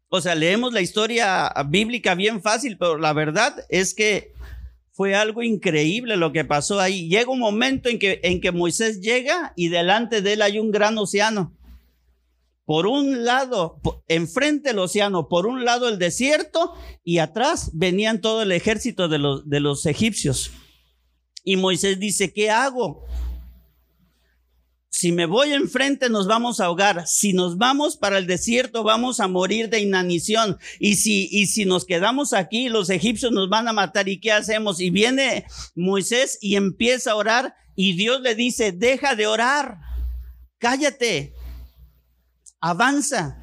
[0.08, 4.32] O sea, leemos la historia bíblica bien fácil, pero la verdad es que
[4.92, 7.10] fue algo increíble lo que pasó ahí.
[7.10, 10.70] Llega un momento en que, en que Moisés llega y delante de él hay un
[10.70, 11.52] gran océano
[12.66, 18.42] por un lado, enfrente el océano, por un lado el desierto y atrás venían todo
[18.42, 20.50] el ejército de los, de los egipcios.
[21.42, 23.04] Y Moisés dice, ¿qué hago?
[24.88, 27.06] Si me voy enfrente nos vamos a ahogar.
[27.06, 30.56] Si nos vamos para el desierto vamos a morir de inanición.
[30.78, 34.08] Y si, y si nos quedamos aquí los egipcios nos van a matar.
[34.08, 34.80] ¿Y qué hacemos?
[34.80, 35.44] Y viene
[35.74, 39.78] Moisés y empieza a orar y Dios le dice, deja de orar.
[40.58, 41.34] Cállate
[42.64, 43.36] avanza,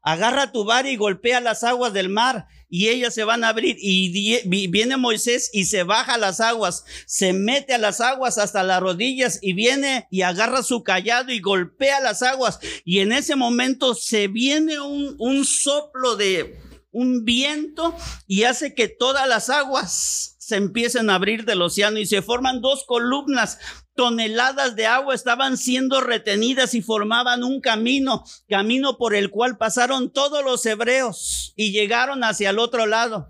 [0.00, 3.76] agarra tu bar y golpea las aguas del mar y ellas se van a abrir.
[3.78, 8.80] Y viene Moisés y se baja las aguas, se mete a las aguas hasta las
[8.80, 12.58] rodillas y viene y agarra su callado y golpea las aguas.
[12.84, 16.58] Y en ese momento se viene un, un soplo de
[16.90, 17.94] un viento
[18.26, 22.60] y hace que todas las aguas se empiecen a abrir del océano y se forman
[22.60, 23.58] dos columnas
[23.94, 30.10] toneladas de agua estaban siendo retenidas y formaban un camino, camino por el cual pasaron
[30.10, 33.28] todos los hebreos y llegaron hacia el otro lado.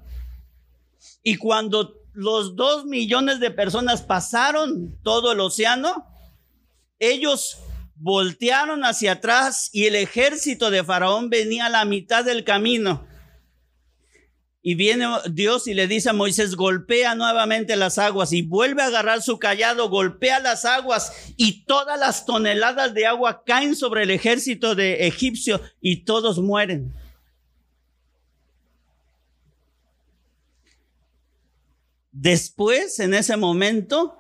[1.23, 6.07] Y cuando los dos millones de personas pasaron todo el océano,
[6.99, 7.59] ellos
[7.97, 13.07] voltearon hacia atrás y el ejército de Faraón venía a la mitad del camino.
[14.67, 18.87] Y viene Dios y le dice a Moisés, golpea nuevamente las aguas y vuelve a
[18.87, 24.11] agarrar su callado, golpea las aguas y todas las toneladas de agua caen sobre el
[24.11, 26.95] ejército de egipcio y todos mueren.
[32.11, 34.17] Después, en ese momento,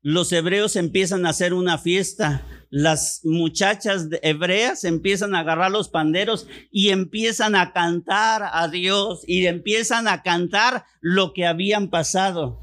[0.00, 6.46] los hebreos empiezan a hacer una fiesta las muchachas hebreas empiezan a agarrar los panderos
[6.70, 12.62] y empiezan a cantar a Dios y empiezan a cantar lo que habían pasado.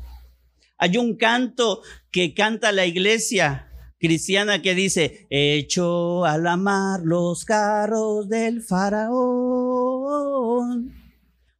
[0.80, 7.45] Hay un canto que canta la iglesia cristiana que dice, hecho a la mar los
[7.45, 9.12] carros del faraón.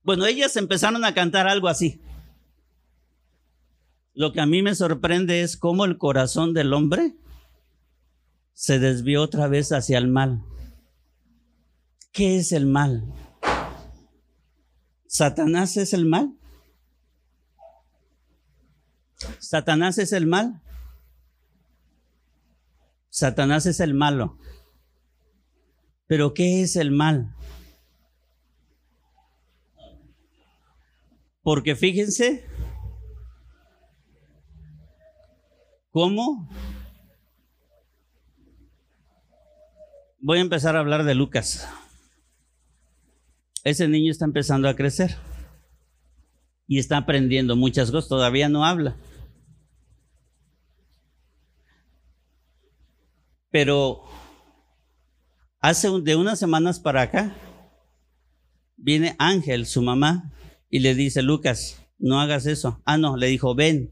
[0.02, 2.02] Bueno, ellas empezaron a cantar algo así.
[4.16, 7.19] Lo que a mí me sorprende es cómo el corazón del hombre
[8.60, 10.44] se desvió otra vez hacia el mal.
[12.12, 13.06] ¿Qué es el mal?
[15.08, 16.38] ¿Satanás es el mal?
[19.40, 20.62] ¿Satanás es el mal?
[23.08, 24.38] Satanás es el malo.
[26.06, 27.34] Pero ¿qué es el mal?
[31.42, 32.46] Porque fíjense
[35.92, 36.50] cómo
[40.22, 41.68] voy a empezar a hablar de Lucas.
[43.64, 45.16] Ese niño está empezando a crecer
[46.68, 48.96] y está aprendiendo muchas cosas, todavía no habla.
[53.52, 54.04] Pero
[55.60, 57.36] hace de unas semanas para acá,
[58.78, 60.32] viene Ángel, su mamá,
[60.70, 62.82] y le dice, Lucas, no hagas eso.
[62.86, 63.92] Ah, no, le dijo, ven.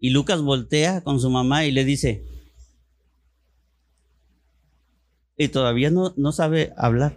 [0.00, 2.24] Y Lucas voltea con su mamá y le dice,
[5.38, 7.16] y todavía no, no sabe hablar.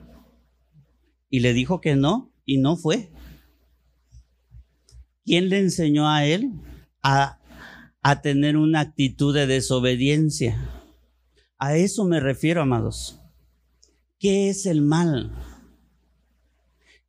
[1.30, 3.12] Y le dijo que no y no fue.
[5.26, 6.52] ¿Quién le enseñó a él
[7.04, 7.42] a,
[8.02, 10.58] a tener una actitud de desobediencia.
[11.58, 13.20] A eso me refiero, amados.
[14.20, 15.32] ¿Qué es el mal?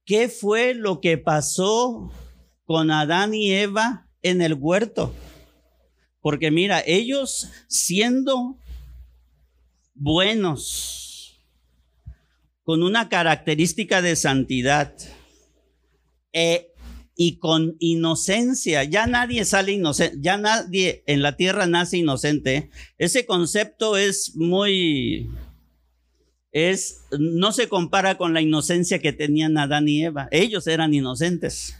[0.04, 2.10] ¿Qué fue lo que pasó
[2.64, 5.14] con Adán y Eva en el huerto?
[6.20, 8.58] Porque mira, ellos siendo
[9.94, 11.01] buenos,
[12.64, 14.94] con una característica de santidad
[16.32, 16.68] eh,
[17.16, 22.70] y con inocencia, ya nadie sale inocente, ya nadie en la tierra nace inocente.
[22.98, 25.28] Ese concepto es muy,
[26.52, 30.28] es, no se compara con la inocencia que tenían Adán y Eva.
[30.30, 31.76] Ellos eran inocentes.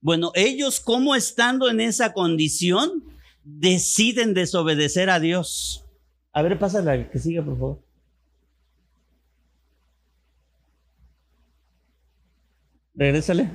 [0.00, 3.04] Bueno, ellos como estando en esa condición,
[3.42, 5.84] deciden desobedecer a Dios.
[6.32, 7.83] A ver, pásala, que siga, por favor.
[12.94, 13.50] Regrésale.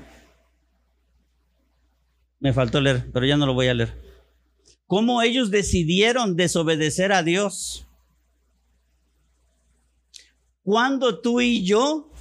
[2.39, 4.09] Me faltó leer, pero ya no lo voy a leer.
[4.85, 7.87] ¿Cómo ellos decidieron desobedecer a Dios?
[10.63, 12.11] Cuando tú y yo,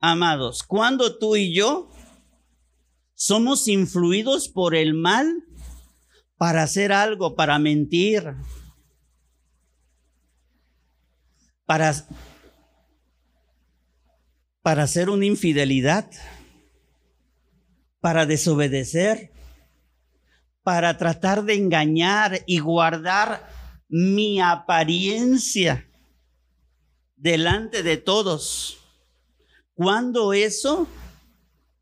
[0.00, 1.88] amados, cuando tú y yo
[3.14, 5.44] somos influidos por el mal
[6.36, 8.34] para hacer algo, para mentir,
[11.66, 11.94] para,
[14.62, 16.10] para hacer una infidelidad,
[18.00, 19.32] para desobedecer,
[20.62, 23.48] para tratar de engañar y guardar
[23.88, 25.88] mi apariencia
[27.16, 28.78] delante de todos.
[29.74, 30.88] Cuando eso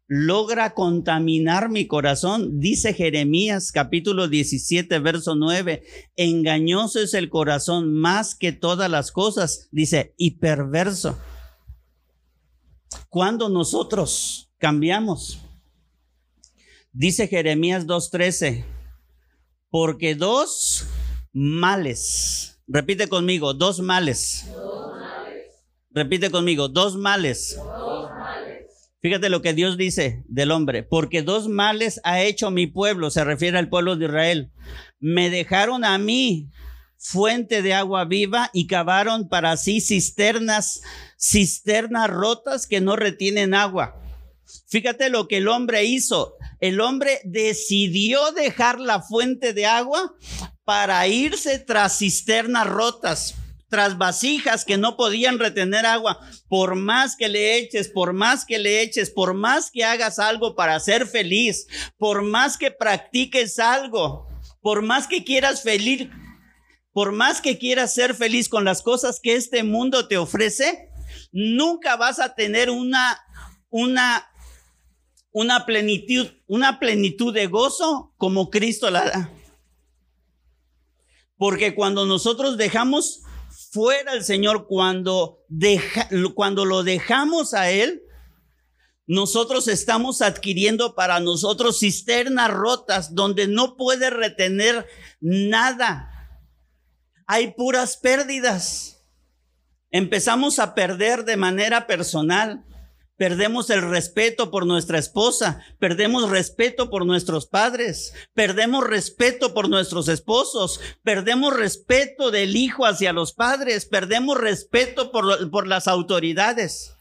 [0.08, 2.58] logra contaminar mi corazón.
[2.58, 5.82] Dice Jeremías capítulo 17, verso 9,
[6.16, 11.18] engañoso es el corazón más que todas las cosas, dice, y perverso.
[13.10, 15.40] Cuando nosotros cambiamos,
[16.92, 18.64] dice Jeremías 2.13,
[19.70, 20.86] porque dos
[21.32, 24.46] males, repite conmigo, dos males.
[25.90, 27.58] Repite conmigo, dos males.
[29.00, 33.24] Fíjate lo que Dios dice del hombre, porque dos males ha hecho mi pueblo, se
[33.24, 34.52] refiere al pueblo de Israel.
[34.98, 36.50] Me dejaron a mí
[36.96, 40.82] fuente de agua viva y cavaron para sí cisternas,
[41.16, 44.00] cisternas rotas que no retienen agua.
[44.68, 46.34] Fíjate lo que el hombre hizo.
[46.60, 50.14] El hombre decidió dejar la fuente de agua
[50.64, 53.34] para irse tras cisternas rotas
[53.68, 56.18] tras vasijas que no podían retener agua,
[56.48, 60.54] por más que le eches, por más que le eches, por más que hagas algo
[60.54, 61.66] para ser feliz,
[61.98, 64.26] por más que practiques algo,
[64.62, 66.08] por más que quieras feliz,
[66.92, 70.88] por más que quieras ser feliz con las cosas que este mundo te ofrece,
[71.30, 73.20] nunca vas a tener una
[73.70, 74.26] una
[75.32, 79.32] una plenitud, una plenitud de gozo como Cristo la da.
[81.36, 83.22] Porque cuando nosotros dejamos
[83.70, 88.02] fuera el Señor, cuando, deja, cuando lo dejamos a Él,
[89.06, 94.86] nosotros estamos adquiriendo para nosotros cisternas rotas donde no puede retener
[95.20, 96.10] nada.
[97.26, 99.02] Hay puras pérdidas.
[99.90, 102.64] Empezamos a perder de manera personal.
[103.18, 110.06] Perdemos el respeto por nuestra esposa, perdemos respeto por nuestros padres, perdemos respeto por nuestros
[110.06, 116.94] esposos, perdemos respeto del hijo hacia los padres, perdemos respeto por, por las autoridades.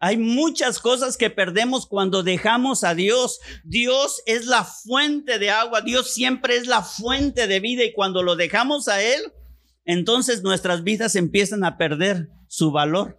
[0.00, 3.40] Hay muchas cosas que perdemos cuando dejamos a Dios.
[3.64, 8.22] Dios es la fuente de agua, Dios siempre es la fuente de vida y cuando
[8.22, 9.32] lo dejamos a Él,
[9.86, 13.16] entonces nuestras vidas empiezan a perder su valor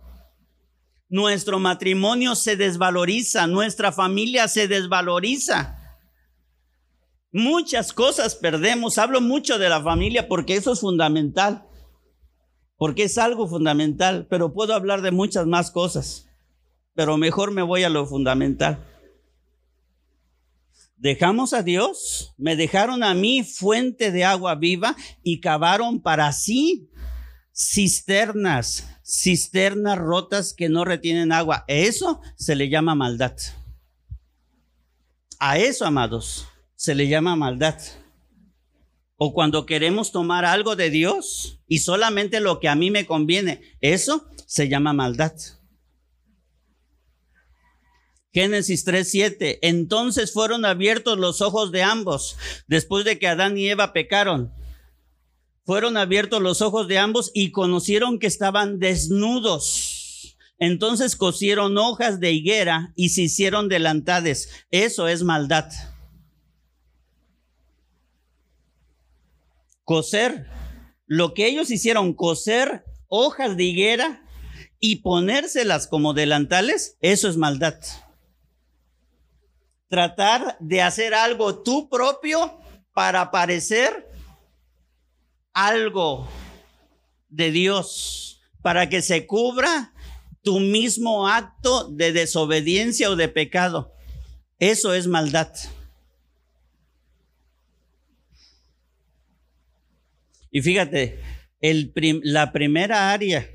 [1.10, 5.78] nuestro matrimonio se desvaloriza, nuestra familia se desvaloriza.
[7.32, 8.98] Muchas cosas perdemos.
[8.98, 11.66] Hablo mucho de la familia porque eso es fundamental,
[12.78, 16.28] porque es algo fundamental, pero puedo hablar de muchas más cosas,
[16.94, 18.84] pero mejor me voy a lo fundamental.
[20.96, 26.90] Dejamos a Dios, me dejaron a mí fuente de agua viva y cavaron para sí
[27.58, 31.66] cisternas, cisternas rotas que no retienen agua.
[31.68, 33.36] Eso se le llama maldad.
[35.40, 37.80] A eso, amados, se le llama maldad.
[39.16, 43.62] O cuando queremos tomar algo de Dios y solamente lo que a mí me conviene,
[43.82, 45.34] eso se llama maldad.
[48.32, 49.58] Génesis 3:7.
[49.64, 52.38] Entonces fueron abiertos los ojos de ambos
[52.68, 54.54] después de que Adán y Eva pecaron
[55.68, 60.36] fueron abiertos los ojos de ambos y conocieron que estaban desnudos.
[60.58, 64.50] Entonces cosieron hojas de higuera y se hicieron delantades.
[64.72, 65.70] Eso es maldad.
[69.88, 70.48] coser.
[71.06, 74.22] Lo que ellos hicieron, coser hojas de higuera
[74.82, 77.80] y ponérselas como delantales, eso es maldad.
[79.88, 82.60] Tratar de hacer algo tú propio
[82.94, 84.07] para parecer
[85.58, 86.28] algo
[87.30, 89.92] de Dios, para que se cubra
[90.44, 93.92] tu mismo acto de desobediencia o de pecado.
[94.60, 95.52] Eso es maldad.
[100.52, 101.22] Y fíjate,
[101.60, 101.92] el
[102.24, 103.50] la primera área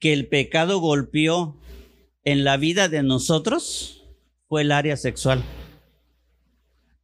[0.00, 1.56] que el pecado golpeó
[2.24, 4.02] en la vida de nosotros
[4.48, 5.44] fue el área sexual.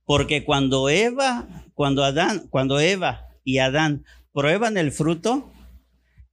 [0.04, 5.50] Porque cuando Eva, cuando Adán, cuando Eva y Adán prueban el fruto,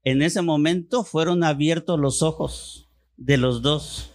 [0.04, 4.12] en ese momento fueron abiertos los ojos de los dos.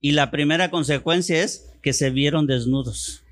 [0.00, 3.22] Y la primera consecuencia es que se vieron desnudos.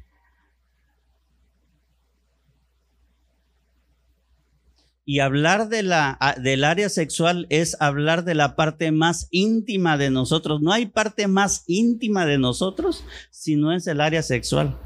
[5.06, 10.10] Y hablar de la, del área sexual es hablar de la parte más íntima de
[10.10, 10.60] nosotros.
[10.60, 14.78] No hay parte más íntima de nosotros si no es el área sexual.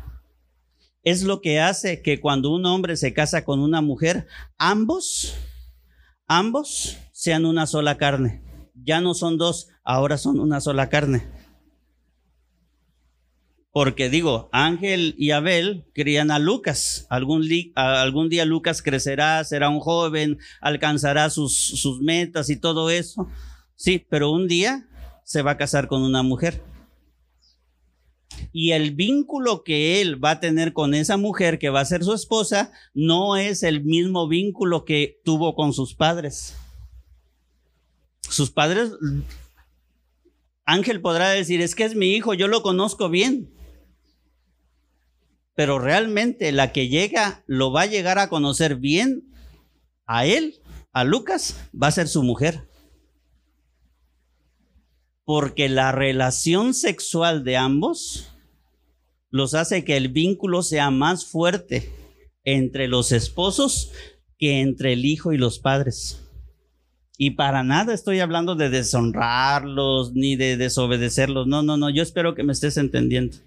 [1.03, 4.26] Es lo que hace que cuando un hombre se casa con una mujer,
[4.57, 5.34] ambos,
[6.28, 8.42] ambos sean una sola carne.
[8.74, 11.26] Ya no son dos, ahora son una sola carne.
[13.72, 17.07] Porque digo, Ángel y Abel crían a Lucas.
[17.09, 23.28] Algún, día Lucas crecerá, será un joven, alcanzará sus metas y todo eso.
[23.74, 24.86] Sí, pero un día
[25.24, 26.62] se va a casar con una mujer.
[28.53, 32.05] Y el vínculo que él va a tener con esa mujer que va a ser
[32.05, 36.57] su esposa no es el mismo vínculo que tuvo con sus padres.
[38.28, 38.90] Sus padres,
[40.64, 43.50] Ángel podrá decir, es que es mi hijo, yo lo conozco bien
[45.55, 49.24] pero realmente la que llega lo va a llegar a conocer bien
[50.07, 50.61] a él,
[50.92, 52.68] a Lucas, va a ser su mujer.
[55.24, 58.31] Porque la relación sexual de ambos
[59.32, 61.90] los hace que el vínculo sea más fuerte
[62.44, 63.90] entre los esposos
[64.38, 66.20] que entre el hijo y los padres.
[67.16, 71.46] Y para nada estoy hablando de deshonrarlos ni de desobedecerlos.
[71.46, 73.38] No, no, no, yo espero que me estés entendiendo.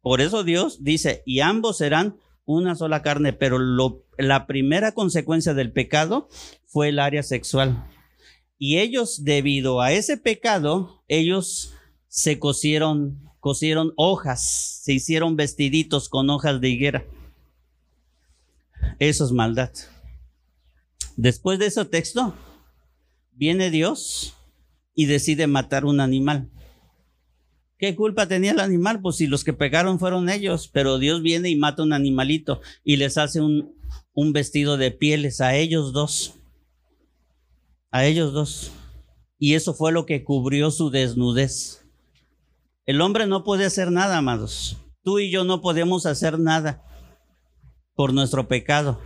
[0.00, 3.58] Por eso Dios dice, y ambos serán una sola carne, pero
[4.18, 6.28] la primera consecuencia del pecado
[6.66, 7.86] fue el área sexual.
[8.58, 11.72] Y ellos, debido a ese pecado, ellos
[12.06, 17.04] se cosieron, cosieron hojas, se hicieron vestiditos con hojas de higuera.
[18.98, 19.70] Eso es maldad.
[21.18, 22.34] Después de ese texto,
[23.32, 24.32] viene Dios
[24.94, 26.48] y decide matar un animal.
[27.76, 29.02] ¿Qué culpa tenía el animal?
[29.02, 32.96] Pues si los que pegaron fueron ellos, pero Dios viene y mata un animalito y
[32.96, 33.74] les hace un,
[34.14, 36.32] un vestido de pieles a ellos dos.
[37.90, 38.72] A ellos dos.
[39.38, 41.83] Y eso fue lo que cubrió su desnudez.
[42.86, 44.76] El hombre no puede hacer nada, amados.
[45.02, 46.84] Tú y yo no podemos hacer nada
[47.94, 49.00] por nuestro pecado.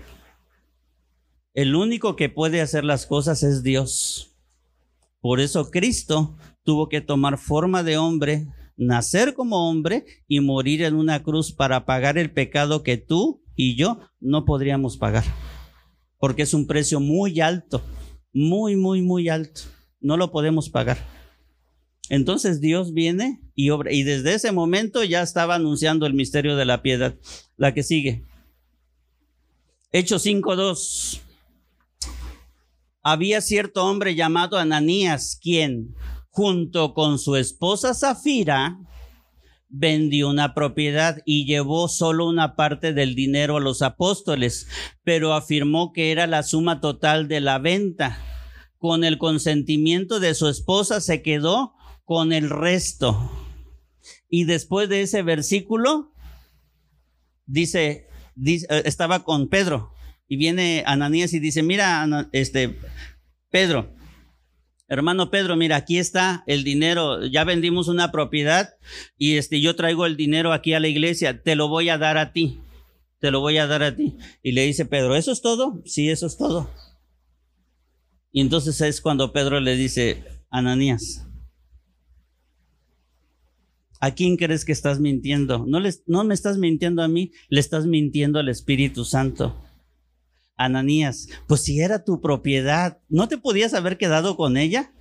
[1.55, 4.37] El único que puede hacer las cosas es Dios.
[5.21, 10.95] Por eso Cristo tuvo que tomar forma de hombre, nacer como hombre y morir en
[10.95, 15.25] una cruz para pagar el pecado que tú y yo no podríamos pagar.
[16.19, 17.81] Porque es un precio muy alto,
[18.33, 19.63] muy, muy, muy alto.
[20.01, 21.18] No lo podemos pagar.
[22.11, 23.93] Entonces Dios viene y obra.
[23.93, 27.17] Y desde ese momento ya estaba anunciando el misterio de la piedad.
[27.57, 28.25] La que sigue.
[29.93, 31.21] Hechos 5.2.
[33.03, 35.95] Había cierto hombre llamado Ananías, quien
[36.39, 38.79] junto con su esposa Zafira,
[39.69, 44.69] vendió una propiedad y llevó solo una parte del dinero a los apóstoles,
[45.03, 48.19] pero afirmó que era la suma total de la venta.
[48.79, 51.75] Con el consentimiento de su esposa se quedó
[52.09, 53.31] con el resto.
[54.31, 56.15] Y después de ese versículo,
[57.45, 58.09] dice,
[58.47, 59.93] eh, estaba con Pedro
[60.27, 62.79] y viene Ananías y dice, mira, este,
[63.51, 63.95] Pedro,
[64.89, 68.71] hermano Pedro, mira, aquí está el dinero, ya vendimos una propiedad
[69.19, 72.17] y este, yo traigo el dinero aquí a la iglesia, te lo voy a dar
[72.17, 72.59] a ti,
[73.21, 74.17] te lo voy a dar a ti.
[74.43, 75.83] Y le dice Pedro, ¿eso es todo?
[75.85, 76.71] Sí, eso es todo.
[78.33, 81.28] Y entonces es cuando Pedro le dice, Ananías,
[84.01, 85.65] ¿a quién crees que estás mintiendo?
[85.67, 89.61] No, les, no me estás mintiendo a mí, le estás mintiendo al Espíritu Santo.
[90.57, 94.93] Ananías, pues si era tu propiedad, ¿no te podías haber quedado con ella?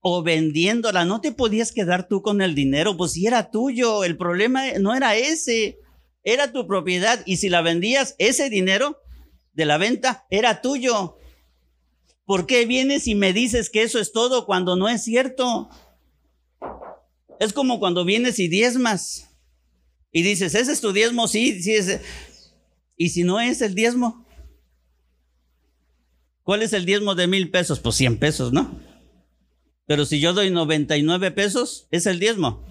[0.00, 2.96] O vendiéndola, ¿no te podías quedar tú con el dinero?
[2.96, 5.78] Pues si era tuyo, el problema no era ese.
[6.22, 8.98] era tu propiedad y si la vendías, ese dinero
[9.54, 11.16] de la venta era tuyo.
[12.24, 15.68] ¿Por qué vienes y me dices que eso es todo cuando no es cierto?
[17.42, 19.28] Es como cuando vienes y diezmas
[20.12, 21.26] y dices, ¿ese es tu diezmo?
[21.26, 22.00] Sí, sí es.
[22.96, 24.24] ¿Y si no es el diezmo?
[26.44, 27.80] ¿Cuál es el diezmo de mil pesos?
[27.80, 28.78] Pues cien pesos, ¿no?
[29.86, 32.64] Pero si yo doy 99 pesos, ¿es el diezmo?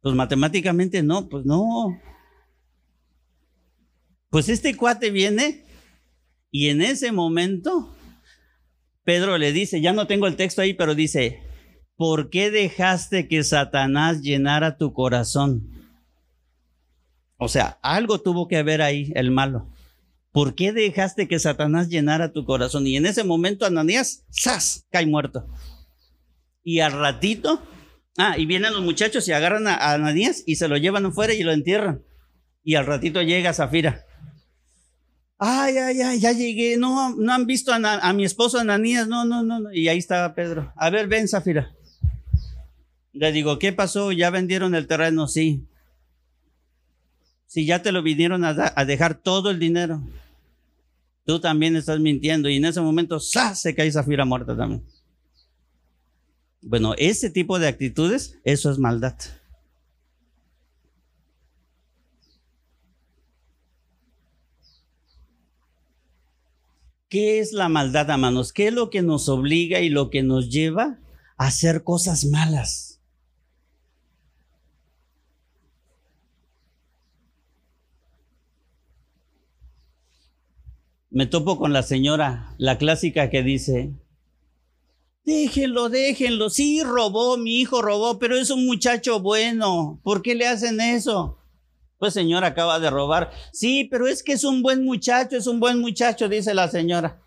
[0.00, 2.00] Pues matemáticamente no, pues no.
[4.30, 5.66] Pues este cuate viene
[6.50, 7.94] y en ese momento
[9.04, 11.49] Pedro le dice, ya no tengo el texto ahí, pero dice,
[12.00, 15.68] ¿por qué dejaste que Satanás llenara tu corazón?
[17.36, 19.68] O sea, algo tuvo que haber ahí el malo.
[20.32, 22.86] ¿Por qué dejaste que Satanás llenara tu corazón?
[22.86, 24.86] Y en ese momento Ananías, ¡zas!
[24.90, 25.46] cae muerto.
[26.64, 27.60] Y al ratito,
[28.16, 31.42] ah, y vienen los muchachos y agarran a, Ananías y se lo llevan afuera y
[31.42, 32.02] lo entierran.
[32.64, 34.06] Y al ratito llega Zafira.
[35.36, 36.78] Ay, ay, ay, ya llegué.
[36.78, 39.06] No, no han visto a, mi esposo Ananías.
[39.06, 40.72] No, no, no, Y ahí estaba Pedro.
[40.76, 41.74] A ver, ven, Zafira.
[43.12, 44.12] Le digo, ¿qué pasó?
[44.12, 45.26] ¿Ya vendieron el terreno?
[45.26, 45.66] Sí.
[47.46, 50.00] Si ya te lo vinieron a, a dejar todo el dinero.
[51.24, 52.48] Tú también estás mintiendo.
[52.48, 53.54] Y en ese momento, ¡sa!
[53.54, 54.84] se cae Zafira muerta también.
[56.62, 59.16] Bueno, ese tipo de actitudes, eso es maldad.
[67.08, 68.52] ¿Qué es la maldad, hermanos?
[68.52, 71.00] ¿Qué es lo que nos obliga y lo que nos lleva
[71.36, 72.89] a hacer cosas malas?
[81.10, 83.92] Me topo con la señora, la clásica que dice,
[85.24, 90.46] déjenlo, déjenlo, sí robó, mi hijo robó, pero es un muchacho bueno, ¿por qué le
[90.46, 91.38] hacen eso?
[91.98, 93.30] Pues señora acaba de robar.
[93.52, 97.20] Sí, pero es que es un buen muchacho, es un buen muchacho, dice la señora.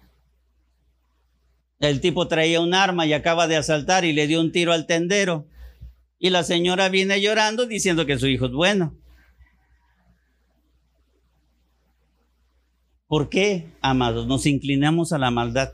[1.80, 4.88] El tipo traía un arma y acaba de asaltar y le dio un tiro al
[4.88, 5.48] tendero.
[6.18, 8.98] Y la señora viene llorando diciendo que su hijo es bueno.
[13.14, 15.72] ¿Por qué, amados, nos inclinamos a la maldad?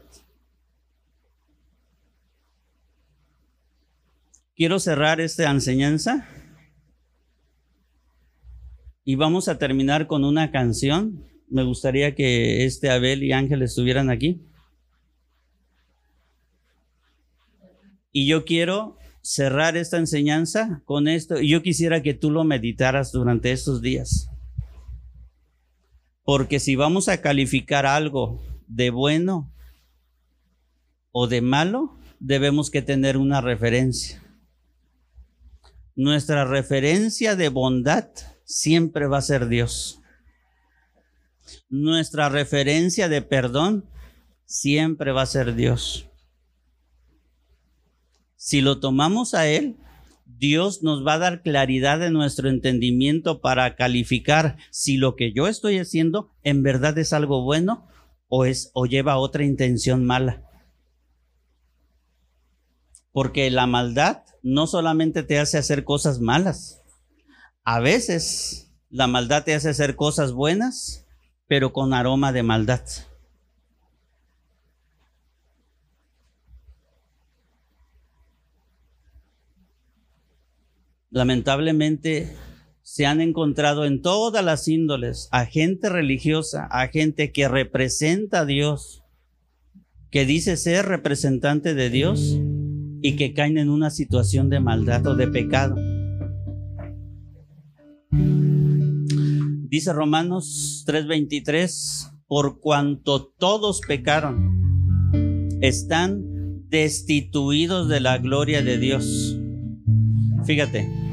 [4.57, 6.27] Quiero cerrar esta enseñanza
[9.05, 11.29] y vamos a terminar con una canción.
[11.47, 14.45] Me gustaría que este Abel y Ángel estuvieran aquí.
[18.11, 21.39] Y yo quiero cerrar esta enseñanza con esto.
[21.39, 24.29] Y yo quisiera que tú lo meditaras durante estos días.
[26.30, 29.51] Porque si vamos a calificar algo de bueno
[31.11, 34.23] o de malo, debemos que tener una referencia.
[35.95, 38.09] Nuestra referencia de bondad
[38.45, 40.01] siempre va a ser Dios.
[41.67, 43.89] Nuestra referencia de perdón
[44.45, 46.11] siempre va a ser Dios.
[48.36, 49.77] Si lo tomamos a Él,
[50.39, 55.47] Dios nos va a dar claridad de nuestro entendimiento para calificar si lo que yo
[55.49, 57.85] estoy haciendo en verdad es algo bueno
[58.29, 60.45] o es o lleva otra intención mala.
[63.11, 66.81] Porque la maldad no solamente te hace hacer cosas malas,
[67.65, 71.05] a veces la maldad te hace hacer cosas buenas,
[71.47, 72.85] pero con aroma de maldad.
[81.12, 82.36] Lamentablemente
[82.83, 88.46] se han encontrado en todas las índoles a gente religiosa, a gente que representa a
[88.46, 89.04] Dios,
[90.12, 92.39] que dice ser representante de Dios
[93.01, 95.75] y que caen en una situación de maldad o de pecado.
[98.12, 106.24] Dice Romanos 3:23, por cuanto todos pecaron, están
[106.70, 109.38] destituidos de la gloria de Dios.
[110.46, 111.08] Fíjate,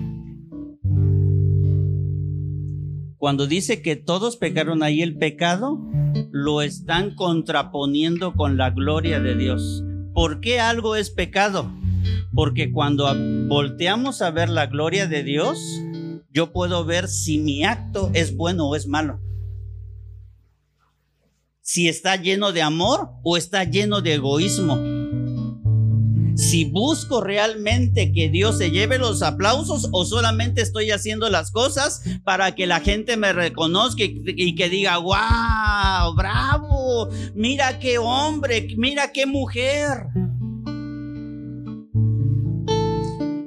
[3.19, 5.81] cuando dice que todos pecaron ahí el pecado,
[6.31, 9.85] lo están contraponiendo con la gloria de Dios.
[10.13, 11.71] ¿Por qué algo es pecado?
[12.35, 13.07] Porque cuando
[13.49, 15.59] volteamos a ver la gloria de Dios,
[16.31, 19.21] yo puedo ver si mi acto es bueno o es malo.
[21.63, 24.79] Si está lleno de amor o está lleno de egoísmo.
[26.37, 32.03] Si busco realmente que Dios se lleve los aplausos o solamente estoy haciendo las cosas
[32.25, 39.13] para que la gente me reconozca y, que diga, wow, bravo, mira qué hombre, mira
[39.13, 40.09] qué mujer.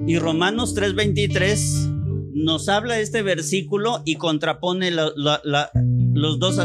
[0.06, 5.14] Y Romanos 3:23 nos habla este versículo y contrapone los
[6.40, 6.58] dos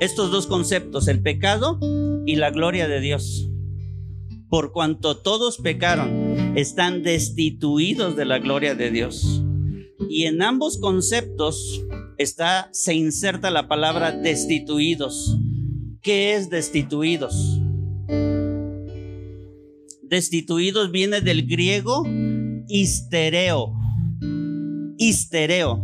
[0.00, 1.78] estos dos conceptos, el pecado
[2.26, 3.49] y la gloria de Dios.
[4.50, 9.42] Por cuanto todos pecaron, están destituidos de la gloria de Dios.
[10.08, 11.80] Y en ambos conceptos
[12.18, 15.38] está se inserta la palabra destituidos.
[16.02, 17.60] ¿Qué es destituidos?
[20.02, 22.04] Destituidos viene del griego
[22.66, 23.72] histereo.
[24.98, 25.80] Histereo.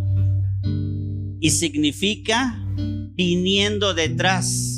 [1.38, 2.60] Y significa
[3.14, 4.75] viniendo detrás.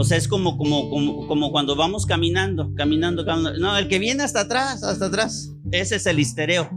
[0.00, 0.88] O sea, es como, como,
[1.26, 3.58] como, cuando vamos caminando, caminando, caminando.
[3.58, 5.52] No, el que viene hasta atrás, hasta atrás.
[5.72, 6.70] Ese es el histereo.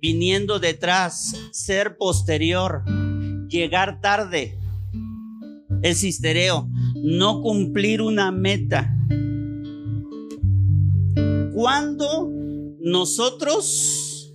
[0.00, 2.84] Viniendo detrás, ser posterior,
[3.48, 4.56] llegar tarde.
[5.82, 6.68] Es histereo.
[7.02, 8.96] No cumplir una meta.
[11.52, 12.30] Cuando
[12.80, 14.32] nosotros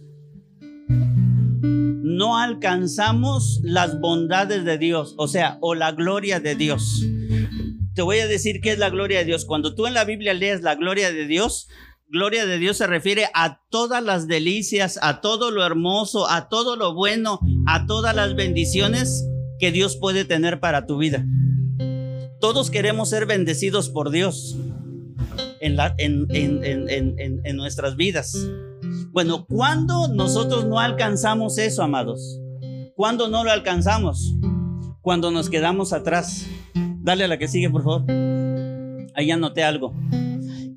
[2.03, 7.05] no alcanzamos las bondades de Dios, o sea, o la gloria de Dios.
[7.97, 9.43] Te voy a decir qué es la gloria de Dios.
[9.43, 11.67] Cuando tú en la Biblia lees la gloria de Dios,
[12.07, 16.75] gloria de Dios se refiere a todas las delicias, a todo lo hermoso, a todo
[16.75, 21.25] lo bueno, a todas las bendiciones que Dios puede tener para tu vida.
[22.39, 24.55] Todos queremos ser bendecidos por Dios
[25.59, 25.79] en,
[26.29, 28.37] en, nuestras vidas.
[29.09, 32.39] Bueno, ¿cuándo nosotros no alcanzamos eso, amados?
[32.95, 34.35] ¿Cuándo no lo alcanzamos?
[35.01, 36.45] Cuando nos quedamos atrás.
[37.07, 38.03] Dale a la que sigue, por favor.
[39.15, 39.95] Ahí anoté algo.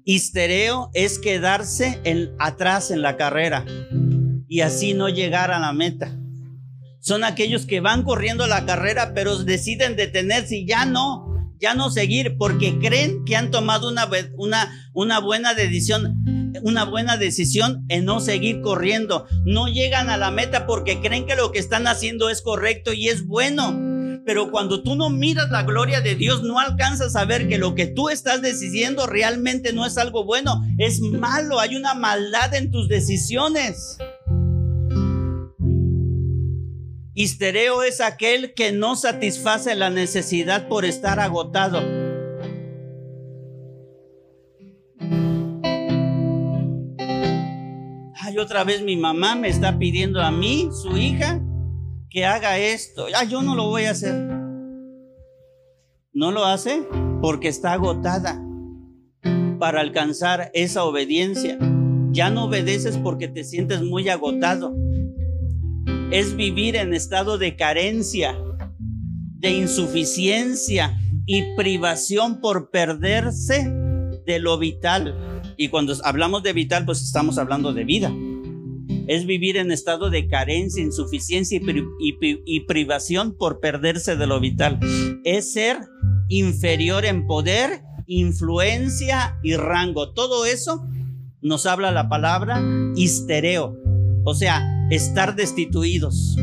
[0.05, 2.01] Histereo es quedarse
[2.39, 3.65] atrás en la carrera
[4.47, 6.17] y así no llegar a la meta.
[7.01, 11.27] Son aquellos que van corriendo la carrera, pero deciden detenerse y ya no
[11.59, 13.91] ya no seguir porque creen que han tomado
[14.95, 15.53] una buena
[17.17, 19.27] decisión en no seguir corriendo.
[19.45, 23.09] No llegan a la meta porque creen que lo que están haciendo es correcto y
[23.09, 23.90] es bueno.
[24.25, 27.75] Pero cuando tú no miras la gloria de Dios, no alcanzas a ver que lo
[27.75, 32.71] que tú estás decidiendo realmente no es algo bueno, es malo, hay una maldad en
[32.71, 33.99] tus decisiones.
[37.15, 41.81] Histereo es aquel que no satisface la necesidad por estar agotado.
[48.15, 51.43] Ay, otra vez mi mamá me está pidiendo a mí, su hija,
[52.11, 53.07] que haga esto.
[53.15, 54.15] Ay, yo no lo voy a hacer.
[56.13, 56.87] No lo hace
[57.23, 58.43] porque está agotada
[59.59, 61.59] para alcanzar esa obediencia.
[62.11, 64.75] Ya no obedeces porque te sientes muy agotado
[66.11, 68.37] es vivir en estado de carencia,
[69.39, 73.73] de insuficiencia y privación por perderse
[74.27, 75.15] de lo vital.
[75.57, 78.13] Y cuando hablamos de vital, pues estamos hablando de vida.
[79.11, 81.61] Es vivir en estado de carencia, insuficiencia
[81.99, 84.79] y, privación por perderse de lo vital.
[85.25, 85.79] Es ser
[86.29, 90.13] inferior en poder, influencia y rango.
[90.13, 90.87] Todo eso
[91.43, 92.63] nos habla la palabra
[92.95, 93.77] histereo.
[94.25, 96.37] O sea, estar destituidos.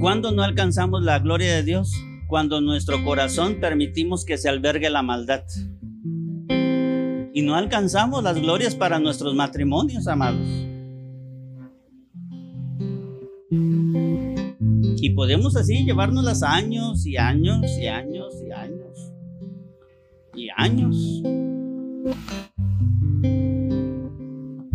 [0.00, 1.92] Cuando no alcanzamos la gloria de Dios?
[2.26, 5.44] Cuando nuestro corazón permitimos que se albergue la maldad.
[7.44, 10.48] No alcanzamos las glorias para nuestros matrimonios, amados.
[14.96, 19.12] Y podemos así llevarnos las años y años y años y años
[20.34, 21.22] y años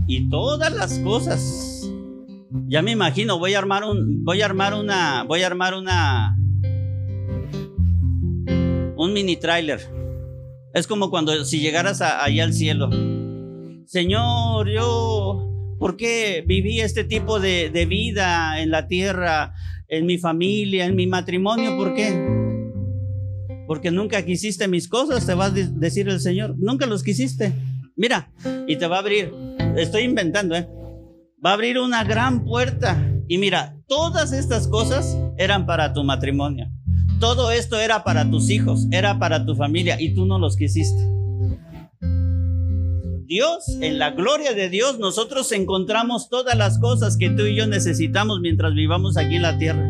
[0.08, 1.90] y todas las cosas.
[2.68, 6.36] Ya me imagino, voy a armar un, voy a armar una, voy a armar una,
[8.96, 9.99] un mini trailer.
[10.80, 12.89] Es como cuando si llegaras allá al cielo.
[13.85, 19.53] Señor, yo, ¿por qué viví este tipo de, de vida en la tierra,
[19.88, 21.76] en mi familia, en mi matrimonio?
[21.76, 22.18] ¿Por qué?
[23.68, 26.56] Porque nunca quisiste mis cosas, te va a decir el Señor.
[26.57, 27.53] Nunca los quisiste.
[27.95, 28.31] Mira,
[28.65, 29.34] y te va a abrir
[29.77, 30.68] estoy inventando, ¿eh?
[31.43, 32.97] Va a abrir una gran puerta.
[33.27, 36.69] Y mira, todas estas cosas eran para tu matrimonio.
[37.20, 41.02] Todo esto era para tus hijos, era para tu familia y tú no los quisiste.
[43.26, 47.68] Dios, en la gloria de Dios, nosotros encontramos todas las cosas que tú y yo
[47.68, 49.88] necesitamos mientras vivamos aquí en la tierra.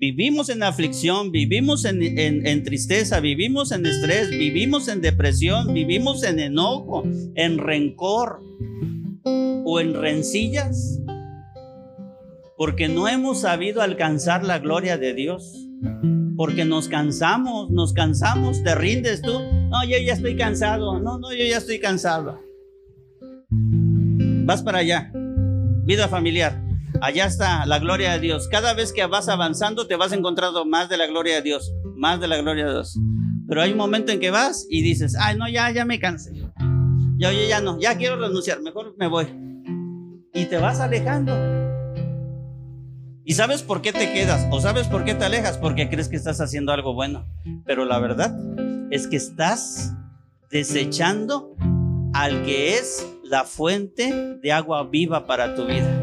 [0.00, 7.02] Vivimos en aflicción, vivimos en, tristeza, vivimos en estrés, vivimos en depresión, vivimos en enojo,
[7.34, 8.40] en rencor
[9.24, 11.00] o en rencillas,
[12.58, 15.64] porque no hemos sabido alcanzar la gloria de Dios,
[16.36, 19.40] Porque nos cansamos, nos cansamos, te rindes tú.
[19.70, 21.00] No, yo ya estoy cansado.
[21.00, 22.40] No, no, yo ya estoy cansado.
[24.44, 25.12] Vas para allá.
[25.84, 26.60] Vida familiar.
[27.00, 28.48] Allá está la gloria de Dios.
[28.48, 32.20] Cada vez que vas avanzando te vas encontrando más de la gloria de Dios, más
[32.20, 32.98] de la gloria de Dios.
[33.48, 36.32] Pero hay un momento en que vas y dices, ay, no, ya, ya me cansé.
[37.18, 39.26] Ya, oye, ya no, ya quiero renunciar, mejor me voy.
[40.34, 41.57] Y te vas alejando.
[43.28, 44.46] ¿Y sabes por qué te quedas?
[44.50, 45.58] ¿O sabes por qué te alejas?
[45.58, 47.26] Porque crees que estás haciendo algo bueno.
[47.66, 48.34] Pero la verdad
[48.90, 49.92] es que estás
[50.50, 51.54] desechando
[52.14, 55.97] al que es la fuente de agua viva para tu vida.